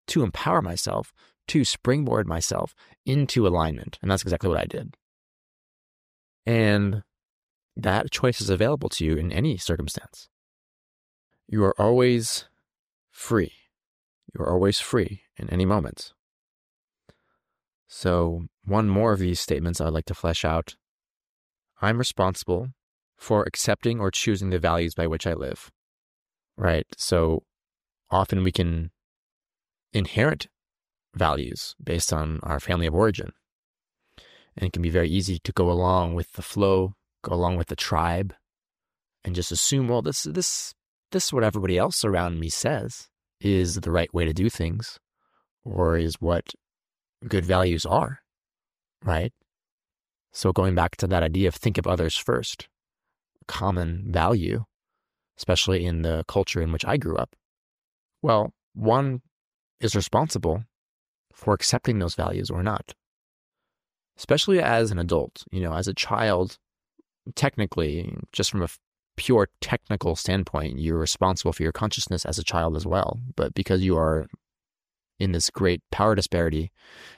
to 0.08 0.22
empower 0.22 0.60
myself, 0.60 1.12
to 1.48 1.64
springboard 1.64 2.26
myself 2.26 2.74
into 3.06 3.46
alignment? 3.46 3.98
And 4.02 4.10
that's 4.10 4.22
exactly 4.22 4.48
what 4.48 4.58
I 4.58 4.64
did. 4.64 4.94
And 6.44 7.02
that 7.76 8.10
choice 8.10 8.40
is 8.40 8.50
available 8.50 8.88
to 8.90 9.04
you 9.04 9.16
in 9.16 9.32
any 9.32 9.56
circumstance. 9.56 10.28
You 11.48 11.64
are 11.64 11.80
always 11.80 12.44
free. 13.10 13.52
You 14.34 14.44
are 14.44 14.50
always 14.50 14.80
free 14.80 15.22
in 15.36 15.50
any 15.50 15.64
moment. 15.64 16.12
So, 17.88 18.46
one 18.64 18.88
more 18.88 19.12
of 19.12 19.20
these 19.20 19.40
statements 19.40 19.80
I'd 19.80 19.92
like 19.92 20.06
to 20.06 20.14
flesh 20.14 20.44
out. 20.44 20.76
I'm 21.80 21.98
responsible 21.98 22.68
for 23.16 23.44
accepting 23.44 24.00
or 24.00 24.10
choosing 24.10 24.50
the 24.50 24.58
values 24.58 24.94
by 24.94 25.06
which 25.06 25.26
I 25.26 25.34
live. 25.34 25.70
Right? 26.56 26.86
So, 26.96 27.44
often 28.10 28.42
we 28.42 28.52
can 28.52 28.90
inherit 29.92 30.48
values 31.14 31.74
based 31.82 32.12
on 32.12 32.40
our 32.42 32.60
family 32.60 32.86
of 32.86 32.94
origin. 32.94 33.32
And 34.56 34.66
it 34.66 34.72
can 34.72 34.82
be 34.82 34.90
very 34.90 35.08
easy 35.08 35.38
to 35.44 35.52
go 35.52 35.70
along 35.70 36.14
with 36.14 36.32
the 36.32 36.42
flow, 36.42 36.94
go 37.22 37.34
along 37.34 37.56
with 37.56 37.68
the 37.68 37.76
tribe, 37.76 38.34
and 39.24 39.34
just 39.34 39.52
assume, 39.52 39.88
well, 39.88 40.02
this 40.02 40.22
this 40.22 40.74
this 41.12 41.26
is 41.26 41.32
what 41.32 41.44
everybody 41.44 41.78
else 41.78 42.04
around 42.04 42.40
me 42.40 42.48
says 42.48 43.08
is 43.40 43.76
the 43.76 43.90
right 43.90 44.12
way 44.14 44.24
to 44.24 44.32
do 44.32 44.48
things, 44.48 44.98
or 45.66 45.96
is 45.98 46.14
what 46.20 46.54
good 47.26 47.44
values 47.44 47.84
are, 47.84 48.20
right? 49.04 49.32
So 50.32 50.52
going 50.52 50.74
back 50.74 50.96
to 50.96 51.06
that 51.06 51.22
idea 51.22 51.48
of 51.48 51.54
think 51.54 51.78
of 51.78 51.86
others 51.86 52.16
first, 52.16 52.68
common 53.48 54.04
value, 54.08 54.64
especially 55.38 55.84
in 55.84 56.02
the 56.02 56.24
culture 56.28 56.60
in 56.60 56.72
which 56.72 56.84
I 56.84 56.96
grew 56.96 57.16
up, 57.16 57.34
well, 58.22 58.52
one 58.74 59.22
is 59.80 59.96
responsible 59.96 60.64
for 61.32 61.54
accepting 61.54 61.98
those 61.98 62.14
values 62.14 62.50
or 62.50 62.62
not. 62.62 62.94
Especially 64.18 64.60
as 64.60 64.90
an 64.90 64.98
adult, 64.98 65.44
you 65.50 65.60
know, 65.60 65.74
as 65.74 65.88
a 65.88 65.94
child, 65.94 66.58
technically, 67.34 68.16
just 68.32 68.50
from 68.50 68.62
a 68.62 68.68
pure 69.16 69.48
technical 69.60 70.16
standpoint, 70.16 70.78
you're 70.78 70.98
responsible 70.98 71.52
for 71.52 71.62
your 71.62 71.72
consciousness 71.72 72.24
as 72.24 72.38
a 72.38 72.44
child 72.44 72.76
as 72.76 72.86
well. 72.86 73.20
But 73.34 73.54
because 73.54 73.82
you 73.82 73.96
are 73.96 74.26
in 75.18 75.32
this 75.32 75.50
great 75.50 75.82
power 75.90 76.14
disparity, 76.14 76.70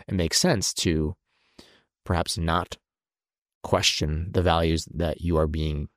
it 0.06 0.14
makes 0.14 0.40
sense 0.40 0.72
to 0.72 1.14
perhaps 2.04 2.38
not 2.38 2.76
question 3.62 4.28
the 4.32 4.42
values 4.42 4.86
that 4.94 5.20
you 5.20 5.36
are 5.36 5.46
being, 5.46 5.88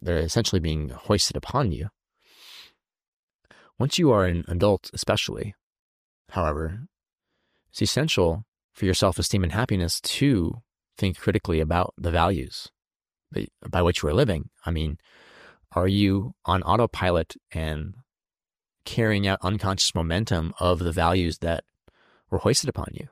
they're 0.00 0.18
essentially 0.18 0.60
being 0.60 0.90
hoisted 0.90 1.36
upon 1.36 1.72
you. 1.72 1.88
Once 3.78 3.98
you 3.98 4.12
are 4.12 4.26
an 4.26 4.44
adult, 4.48 4.90
especially, 4.92 5.54
however, 6.30 6.82
it's 7.70 7.82
essential 7.82 8.44
for 8.72 8.84
your 8.84 8.94
self 8.94 9.18
esteem 9.18 9.42
and 9.42 9.52
happiness 9.52 10.00
to 10.00 10.62
think 10.98 11.18
critically 11.18 11.60
about 11.60 11.94
the 11.96 12.10
values 12.10 12.68
by 13.68 13.82
which 13.82 14.02
you 14.02 14.08
are 14.08 14.14
living. 14.14 14.50
I 14.66 14.70
mean, 14.70 14.98
are 15.74 15.88
you 15.88 16.34
on 16.44 16.62
autopilot 16.62 17.34
and 17.50 17.94
carrying 18.84 19.26
out 19.26 19.38
unconscious 19.42 19.94
momentum 19.94 20.54
of 20.58 20.78
the 20.78 20.92
values 20.92 21.38
that 21.38 21.64
were 22.30 22.38
hoisted 22.38 22.68
upon 22.68 22.88
you? 22.92 23.08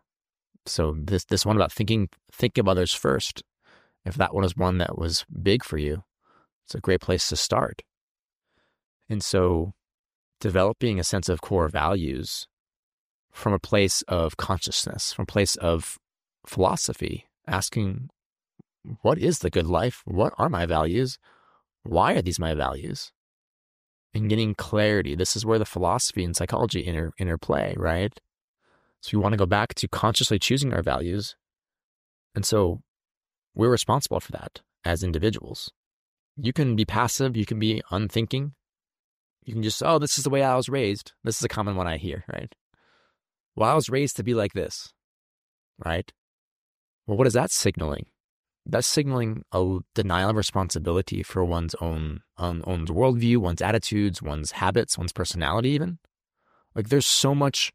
So 0.67 0.95
this 0.97 1.25
this 1.25 1.47
one 1.47 1.57
about 1.57 1.73
thinking 1.73 2.09
think 2.33 2.59
of 2.59 2.69
others 2.69 2.93
first. 2.93 3.43
If 4.05 4.15
that 4.17 4.35
one 4.35 4.45
is 4.45 4.57
one 4.57 4.79
that 4.79 4.99
was 4.99 5.25
big 5.43 5.65
for 5.65 5.79
you, 5.79 6.05
it's 6.65 6.75
a 6.75 6.81
great 6.81 7.01
place 7.01 7.29
to 7.29 7.37
start. 7.37 7.83
And 9.09 9.23
so 9.23 9.75
developing 10.41 10.99
a 10.99 11.05
sense 11.05 11.29
of 11.29 11.41
core 11.41 11.69
values 11.69 12.47
from 13.33 13.53
a 13.53 13.59
place 13.59 14.03
of 14.03 14.37
consciousness, 14.37 15.13
from 15.13 15.25
a 15.25 15.27
place 15.27 15.57
of 15.57 15.99
philosophy, 16.47 17.27
asking, 17.47 18.11
what 19.03 19.19
is 19.19 19.41
the 19.41 19.51
good 19.51 19.67
life? 19.67 20.03
What 20.05 20.33
are 20.39 20.49
my 20.49 20.67
values? 20.67 21.19
Why 21.83 22.15
are 22.15 22.23
these 22.23 22.39
my 22.39 22.55
values? 22.55 23.13
And 24.13 24.29
getting 24.29 24.55
clarity. 24.55 25.15
This 25.15 25.37
is 25.37 25.47
where 25.47 25.59
the 25.59 25.65
philosophy 25.65 26.25
and 26.25 26.35
psychology 26.35 26.85
inter, 26.85 27.13
interplay, 27.19 27.75
right? 27.77 28.19
So 29.01 29.17
we 29.17 29.23
want 29.23 29.33
to 29.35 29.39
go 29.39 29.47
back 29.47 29.75
to 29.75 29.89
consciously 29.89 30.39
choosing 30.39 30.73
our 30.73 30.83
values. 30.83 31.37
And 32.35 32.45
so 32.45 32.83
we're 33.55 33.71
responsible 33.71 34.21
for 34.21 34.33
that 34.33 34.61
as 34.85 35.03
individuals. 35.03 35.71
You 36.37 36.53
can 36.53 36.75
be 36.75 36.85
passive, 36.85 37.37
you 37.37 37.47
can 37.47 37.59
be 37.59 37.83
unthinking, 37.91 38.55
you 39.45 39.55
can 39.55 39.63
just, 39.63 39.83
oh, 39.83 39.99
this 39.99 40.19
is 40.19 40.25
the 40.25 40.31
way 40.31 40.43
I 40.43 40.57
was 40.57 40.69
raised. 40.69 41.13
This 41.25 41.39
is 41.39 41.45
a 41.45 41.49
common 41.49 41.77
one 41.77 41.87
I 41.87 41.97
hear, 41.97 42.25
right? 42.33 42.55
Well, 43.57 43.69
I 43.69 43.75
was 43.75 43.89
raised 43.89 44.17
to 44.17 44.23
be 44.23 44.35
like 44.35 44.53
this, 44.53 44.93
right? 45.85 46.11
Well, 47.07 47.17
what 47.17 47.27
is 47.27 47.33
that 47.33 47.51
signaling? 47.51 48.07
That's 48.71 48.87
signaling 48.87 49.45
a 49.51 49.79
denial 49.95 50.31
of 50.31 50.37
responsibility 50.37 51.25
for 51.25 51.45
one's 51.45 51.75
own, 51.81 52.21
own 52.39 52.63
worldview, 52.63 53.39
one's 53.39 53.61
attitudes, 53.61 54.23
one's 54.23 54.53
habits, 54.53 54.97
one's 54.97 55.13
personality, 55.13 55.71
even. 55.71 55.99
Like 56.77 56.89
there's 56.89 57.07
so 57.07 57.35
much 57.35 57.73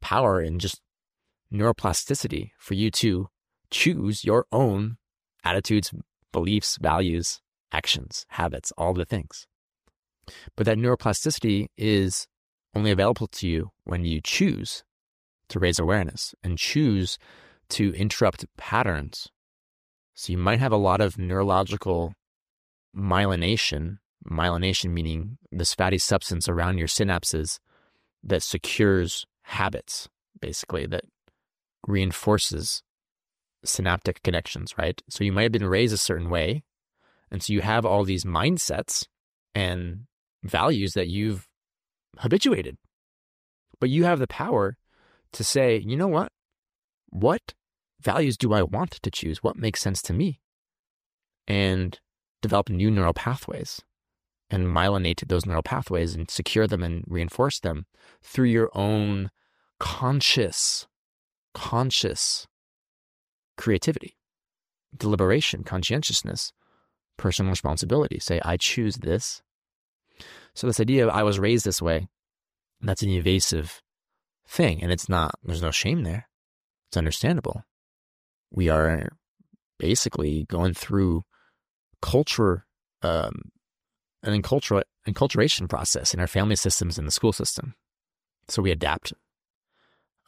power 0.00 0.42
in 0.42 0.58
just 0.58 0.80
neuroplasticity 1.52 2.50
for 2.58 2.74
you 2.74 2.90
to 2.90 3.28
choose 3.70 4.24
your 4.24 4.46
own 4.50 4.96
attitudes, 5.44 5.92
beliefs, 6.32 6.78
values, 6.80 7.40
actions, 7.70 8.26
habits, 8.30 8.72
all 8.76 8.92
the 8.92 9.04
things. 9.04 9.46
But 10.56 10.66
that 10.66 10.78
neuroplasticity 10.78 11.68
is 11.78 12.26
only 12.74 12.90
available 12.90 13.28
to 13.28 13.46
you 13.46 13.70
when 13.84 14.04
you 14.04 14.20
choose 14.20 14.82
to 15.48 15.60
raise 15.60 15.78
awareness 15.78 16.34
and 16.42 16.58
choose 16.58 17.18
to 17.68 17.94
interrupt 17.94 18.44
patterns. 18.56 19.28
So 20.14 20.32
you 20.32 20.38
might 20.38 20.60
have 20.60 20.72
a 20.72 20.76
lot 20.76 21.00
of 21.00 21.18
neurological 21.18 22.14
myelination, 22.96 23.98
myelination 24.28 24.90
meaning 24.90 25.38
this 25.50 25.74
fatty 25.74 25.98
substance 25.98 26.48
around 26.48 26.78
your 26.78 26.88
synapses 26.88 27.58
that 28.22 28.42
secures 28.42 29.26
habits, 29.42 30.08
basically, 30.40 30.86
that 30.86 31.04
reinforces 31.86 32.82
synaptic 33.64 34.22
connections, 34.22 34.76
right? 34.78 35.02
So 35.10 35.24
you 35.24 35.32
might 35.32 35.42
have 35.42 35.52
been 35.52 35.66
raised 35.66 35.94
a 35.94 35.98
certain 35.98 36.30
way. 36.30 36.62
And 37.30 37.42
so 37.42 37.52
you 37.52 37.60
have 37.62 37.84
all 37.84 38.04
these 38.04 38.24
mindsets 38.24 39.06
and 39.54 40.06
values 40.42 40.92
that 40.92 41.08
you've 41.08 41.48
habituated. 42.18 42.76
But 43.80 43.90
you 43.90 44.04
have 44.04 44.18
the 44.18 44.26
power 44.26 44.76
to 45.32 45.44
say, 45.44 45.82
you 45.84 45.96
know 45.96 46.08
what? 46.08 46.30
What 47.10 47.54
values 48.04 48.36
do 48.36 48.52
I 48.52 48.62
want 48.62 48.92
to 48.92 49.10
choose? 49.10 49.42
What 49.42 49.56
makes 49.56 49.80
sense 49.80 50.02
to 50.02 50.12
me? 50.12 50.40
And 51.46 51.98
develop 52.42 52.68
new 52.68 52.90
neural 52.90 53.14
pathways 53.14 53.80
and 54.50 54.66
myelinate 54.66 55.26
those 55.26 55.46
neural 55.46 55.62
pathways 55.62 56.14
and 56.14 56.30
secure 56.30 56.66
them 56.66 56.82
and 56.82 57.04
reinforce 57.06 57.58
them 57.60 57.86
through 58.22 58.48
your 58.48 58.70
own 58.74 59.30
conscious, 59.80 60.86
conscious 61.54 62.46
creativity, 63.56 64.16
deliberation, 64.96 65.64
conscientiousness, 65.64 66.52
personal 67.16 67.50
responsibility. 67.50 68.18
Say, 68.18 68.40
I 68.44 68.56
choose 68.56 68.96
this. 68.96 69.42
So, 70.54 70.66
this 70.66 70.80
idea 70.80 71.06
of 71.06 71.14
I 71.14 71.22
was 71.22 71.38
raised 71.38 71.64
this 71.64 71.82
way, 71.82 72.08
that's 72.80 73.02
an 73.02 73.10
evasive 73.10 73.82
thing. 74.46 74.82
And 74.82 74.92
it's 74.92 75.08
not, 75.08 75.34
there's 75.42 75.62
no 75.62 75.70
shame 75.70 76.04
there. 76.04 76.28
It's 76.88 76.96
understandable. 76.96 77.64
We 78.54 78.68
are 78.68 79.08
basically 79.78 80.46
going 80.48 80.74
through 80.74 81.24
culture, 82.00 82.66
um, 83.02 83.50
an 84.22 84.40
encultura- 84.40 84.84
enculturation 85.08 85.68
process 85.68 86.14
in 86.14 86.20
our 86.20 86.28
family 86.28 86.56
systems 86.56 86.96
and 86.96 87.06
the 87.06 87.12
school 87.12 87.32
system. 87.32 87.74
So 88.48 88.62
we 88.62 88.70
adapt. 88.70 89.12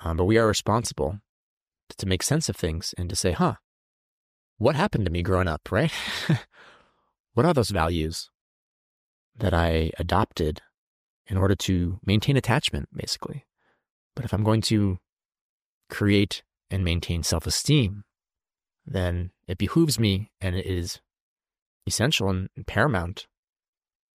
Um, 0.00 0.16
but 0.16 0.24
we 0.24 0.38
are 0.38 0.46
responsible 0.46 1.20
to 1.96 2.06
make 2.06 2.22
sense 2.22 2.48
of 2.48 2.56
things 2.56 2.94
and 2.98 3.08
to 3.08 3.16
say, 3.16 3.32
huh, 3.32 3.54
what 4.58 4.74
happened 4.74 5.04
to 5.04 5.10
me 5.10 5.22
growing 5.22 5.48
up, 5.48 5.70
right? 5.70 5.92
what 7.34 7.46
are 7.46 7.54
those 7.54 7.70
values 7.70 8.30
that 9.36 9.54
I 9.54 9.92
adopted 9.98 10.62
in 11.26 11.36
order 11.36 11.54
to 11.54 12.00
maintain 12.04 12.36
attachment, 12.36 12.88
basically? 12.94 13.46
But 14.14 14.24
if 14.24 14.32
I'm 14.32 14.44
going 14.44 14.62
to 14.62 14.98
create 15.88 16.42
and 16.70 16.84
maintain 16.84 17.22
self 17.22 17.46
esteem, 17.46 18.04
then 18.86 19.30
it 19.48 19.58
behooves 19.58 19.98
me 19.98 20.30
and 20.40 20.54
it 20.54 20.66
is 20.66 21.00
essential 21.86 22.28
and 22.28 22.48
paramount 22.66 23.26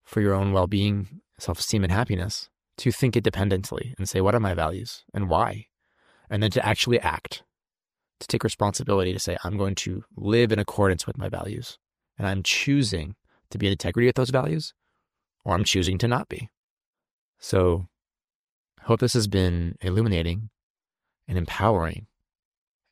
for 0.05 0.21
your 0.21 0.35
own 0.35 0.53
well 0.53 0.67
being, 0.67 1.21
self 1.39 1.59
esteem, 1.61 1.85
and 1.85 1.93
happiness 1.93 2.49
to 2.79 2.93
think 2.93 3.17
independently 3.17 3.95
and 3.99 4.09
say, 4.09 4.21
what 4.21 4.35
are 4.35 4.41
my 4.41 4.55
values 4.55 5.05
and 5.13 5.29
why? 5.29 5.67
And 6.31 6.43
then 6.43 6.51
to 6.53 6.65
actually 6.65 7.01
act, 7.01 7.43
to 8.21 8.27
take 8.27 8.45
responsibility 8.45 9.13
to 9.13 9.19
say, 9.19 9.37
I'm 9.45 9.57
going 9.57 9.75
to 9.77 10.05
live 10.17 10.53
in 10.53 10.59
accordance 10.59 11.07
with 11.07 11.19
my 11.19 11.29
values. 11.29 11.79
And 12.17 12.27
I'm 12.27 12.43
choosing 12.43 13.15
to 13.51 13.59
be 13.59 13.67
in 13.67 13.73
integrity 13.73 14.07
with 14.07 14.17
those 14.17 14.31
values, 14.31 14.75
or 15.45 15.55
I'm 15.55 15.65
choosing 15.65 15.99
to 15.99 16.09
not 16.09 16.29
be. 16.29 16.49
So 17.39 17.87
I 18.81 18.85
hope 18.85 19.01
this 19.01 19.15
has 19.15 19.29
been 19.29 19.77
illuminating 19.81 20.51
and 21.27 21.39
empowering. 21.39 22.07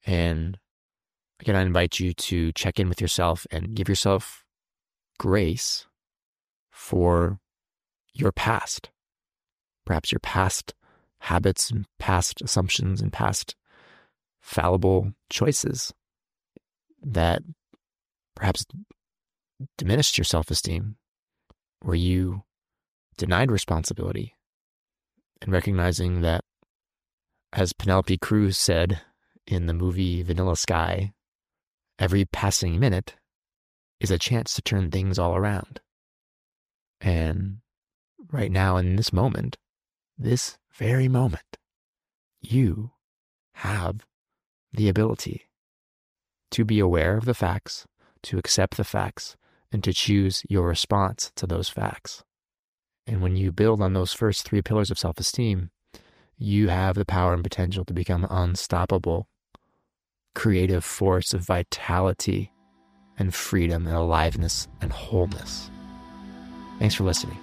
And 0.06 0.58
again, 1.40 1.56
I 1.56 1.62
invite 1.62 2.00
you 2.00 2.12
to 2.14 2.52
check 2.52 2.78
in 2.78 2.88
with 2.88 3.00
yourself 3.00 3.46
and 3.50 3.74
give 3.74 3.88
yourself 3.88 4.44
grace 5.18 5.86
for 6.70 7.38
your 8.12 8.32
past. 8.32 8.90
Perhaps 9.84 10.12
your 10.12 10.20
past 10.20 10.74
habits 11.20 11.70
and 11.70 11.86
past 11.98 12.40
assumptions 12.42 13.00
and 13.00 13.12
past 13.12 13.54
fallible 14.40 15.12
choices 15.30 15.92
that 17.02 17.42
perhaps 18.34 18.64
diminished 19.78 20.18
your 20.18 20.24
self 20.24 20.50
esteem, 20.50 20.96
where 21.80 21.96
you 21.96 22.42
denied 23.16 23.50
responsibility, 23.50 24.34
and 25.40 25.52
recognizing 25.52 26.20
that, 26.20 26.44
as 27.52 27.72
Penelope 27.72 28.18
Cruz 28.18 28.58
said 28.58 29.00
in 29.46 29.66
the 29.66 29.74
movie 29.74 30.22
Vanilla 30.22 30.56
Sky, 30.56 31.12
every 31.98 32.24
passing 32.24 32.78
minute 32.78 33.16
is 34.00 34.10
a 34.10 34.18
chance 34.18 34.54
to 34.54 34.62
turn 34.62 34.90
things 34.90 35.18
all 35.18 35.36
around. 35.36 35.80
And 37.00 37.58
right 38.30 38.50
now, 38.50 38.76
in 38.76 38.96
this 38.96 39.12
moment, 39.12 39.56
this 40.18 40.58
very 40.74 41.08
moment, 41.08 41.56
you 42.40 42.92
have 43.54 44.06
the 44.72 44.88
ability 44.88 45.48
to 46.50 46.64
be 46.64 46.78
aware 46.78 47.16
of 47.16 47.24
the 47.24 47.34
facts, 47.34 47.86
to 48.22 48.38
accept 48.38 48.76
the 48.76 48.84
facts, 48.84 49.36
and 49.72 49.82
to 49.84 49.92
choose 49.92 50.42
your 50.48 50.66
response 50.66 51.32
to 51.36 51.46
those 51.46 51.68
facts. 51.68 52.22
And 53.06 53.22
when 53.22 53.36
you 53.36 53.52
build 53.52 53.80
on 53.80 53.92
those 53.92 54.12
first 54.12 54.44
three 54.44 54.62
pillars 54.62 54.90
of 54.90 54.98
self 54.98 55.18
esteem, 55.18 55.70
you 56.38 56.68
have 56.68 56.96
the 56.96 57.04
power 57.04 57.32
and 57.32 57.42
potential 57.42 57.84
to 57.84 57.94
become 57.94 58.26
unstoppable, 58.28 59.28
creative 60.36 60.84
force 60.84 61.32
of 61.32 61.40
vitality 61.40 62.52
and 63.18 63.34
freedom 63.34 63.86
and 63.86 63.96
aliveness 63.96 64.68
and 64.82 64.92
wholeness. 64.92 65.70
Thanks 66.78 66.94
for 66.94 67.04
listening. 67.04 67.38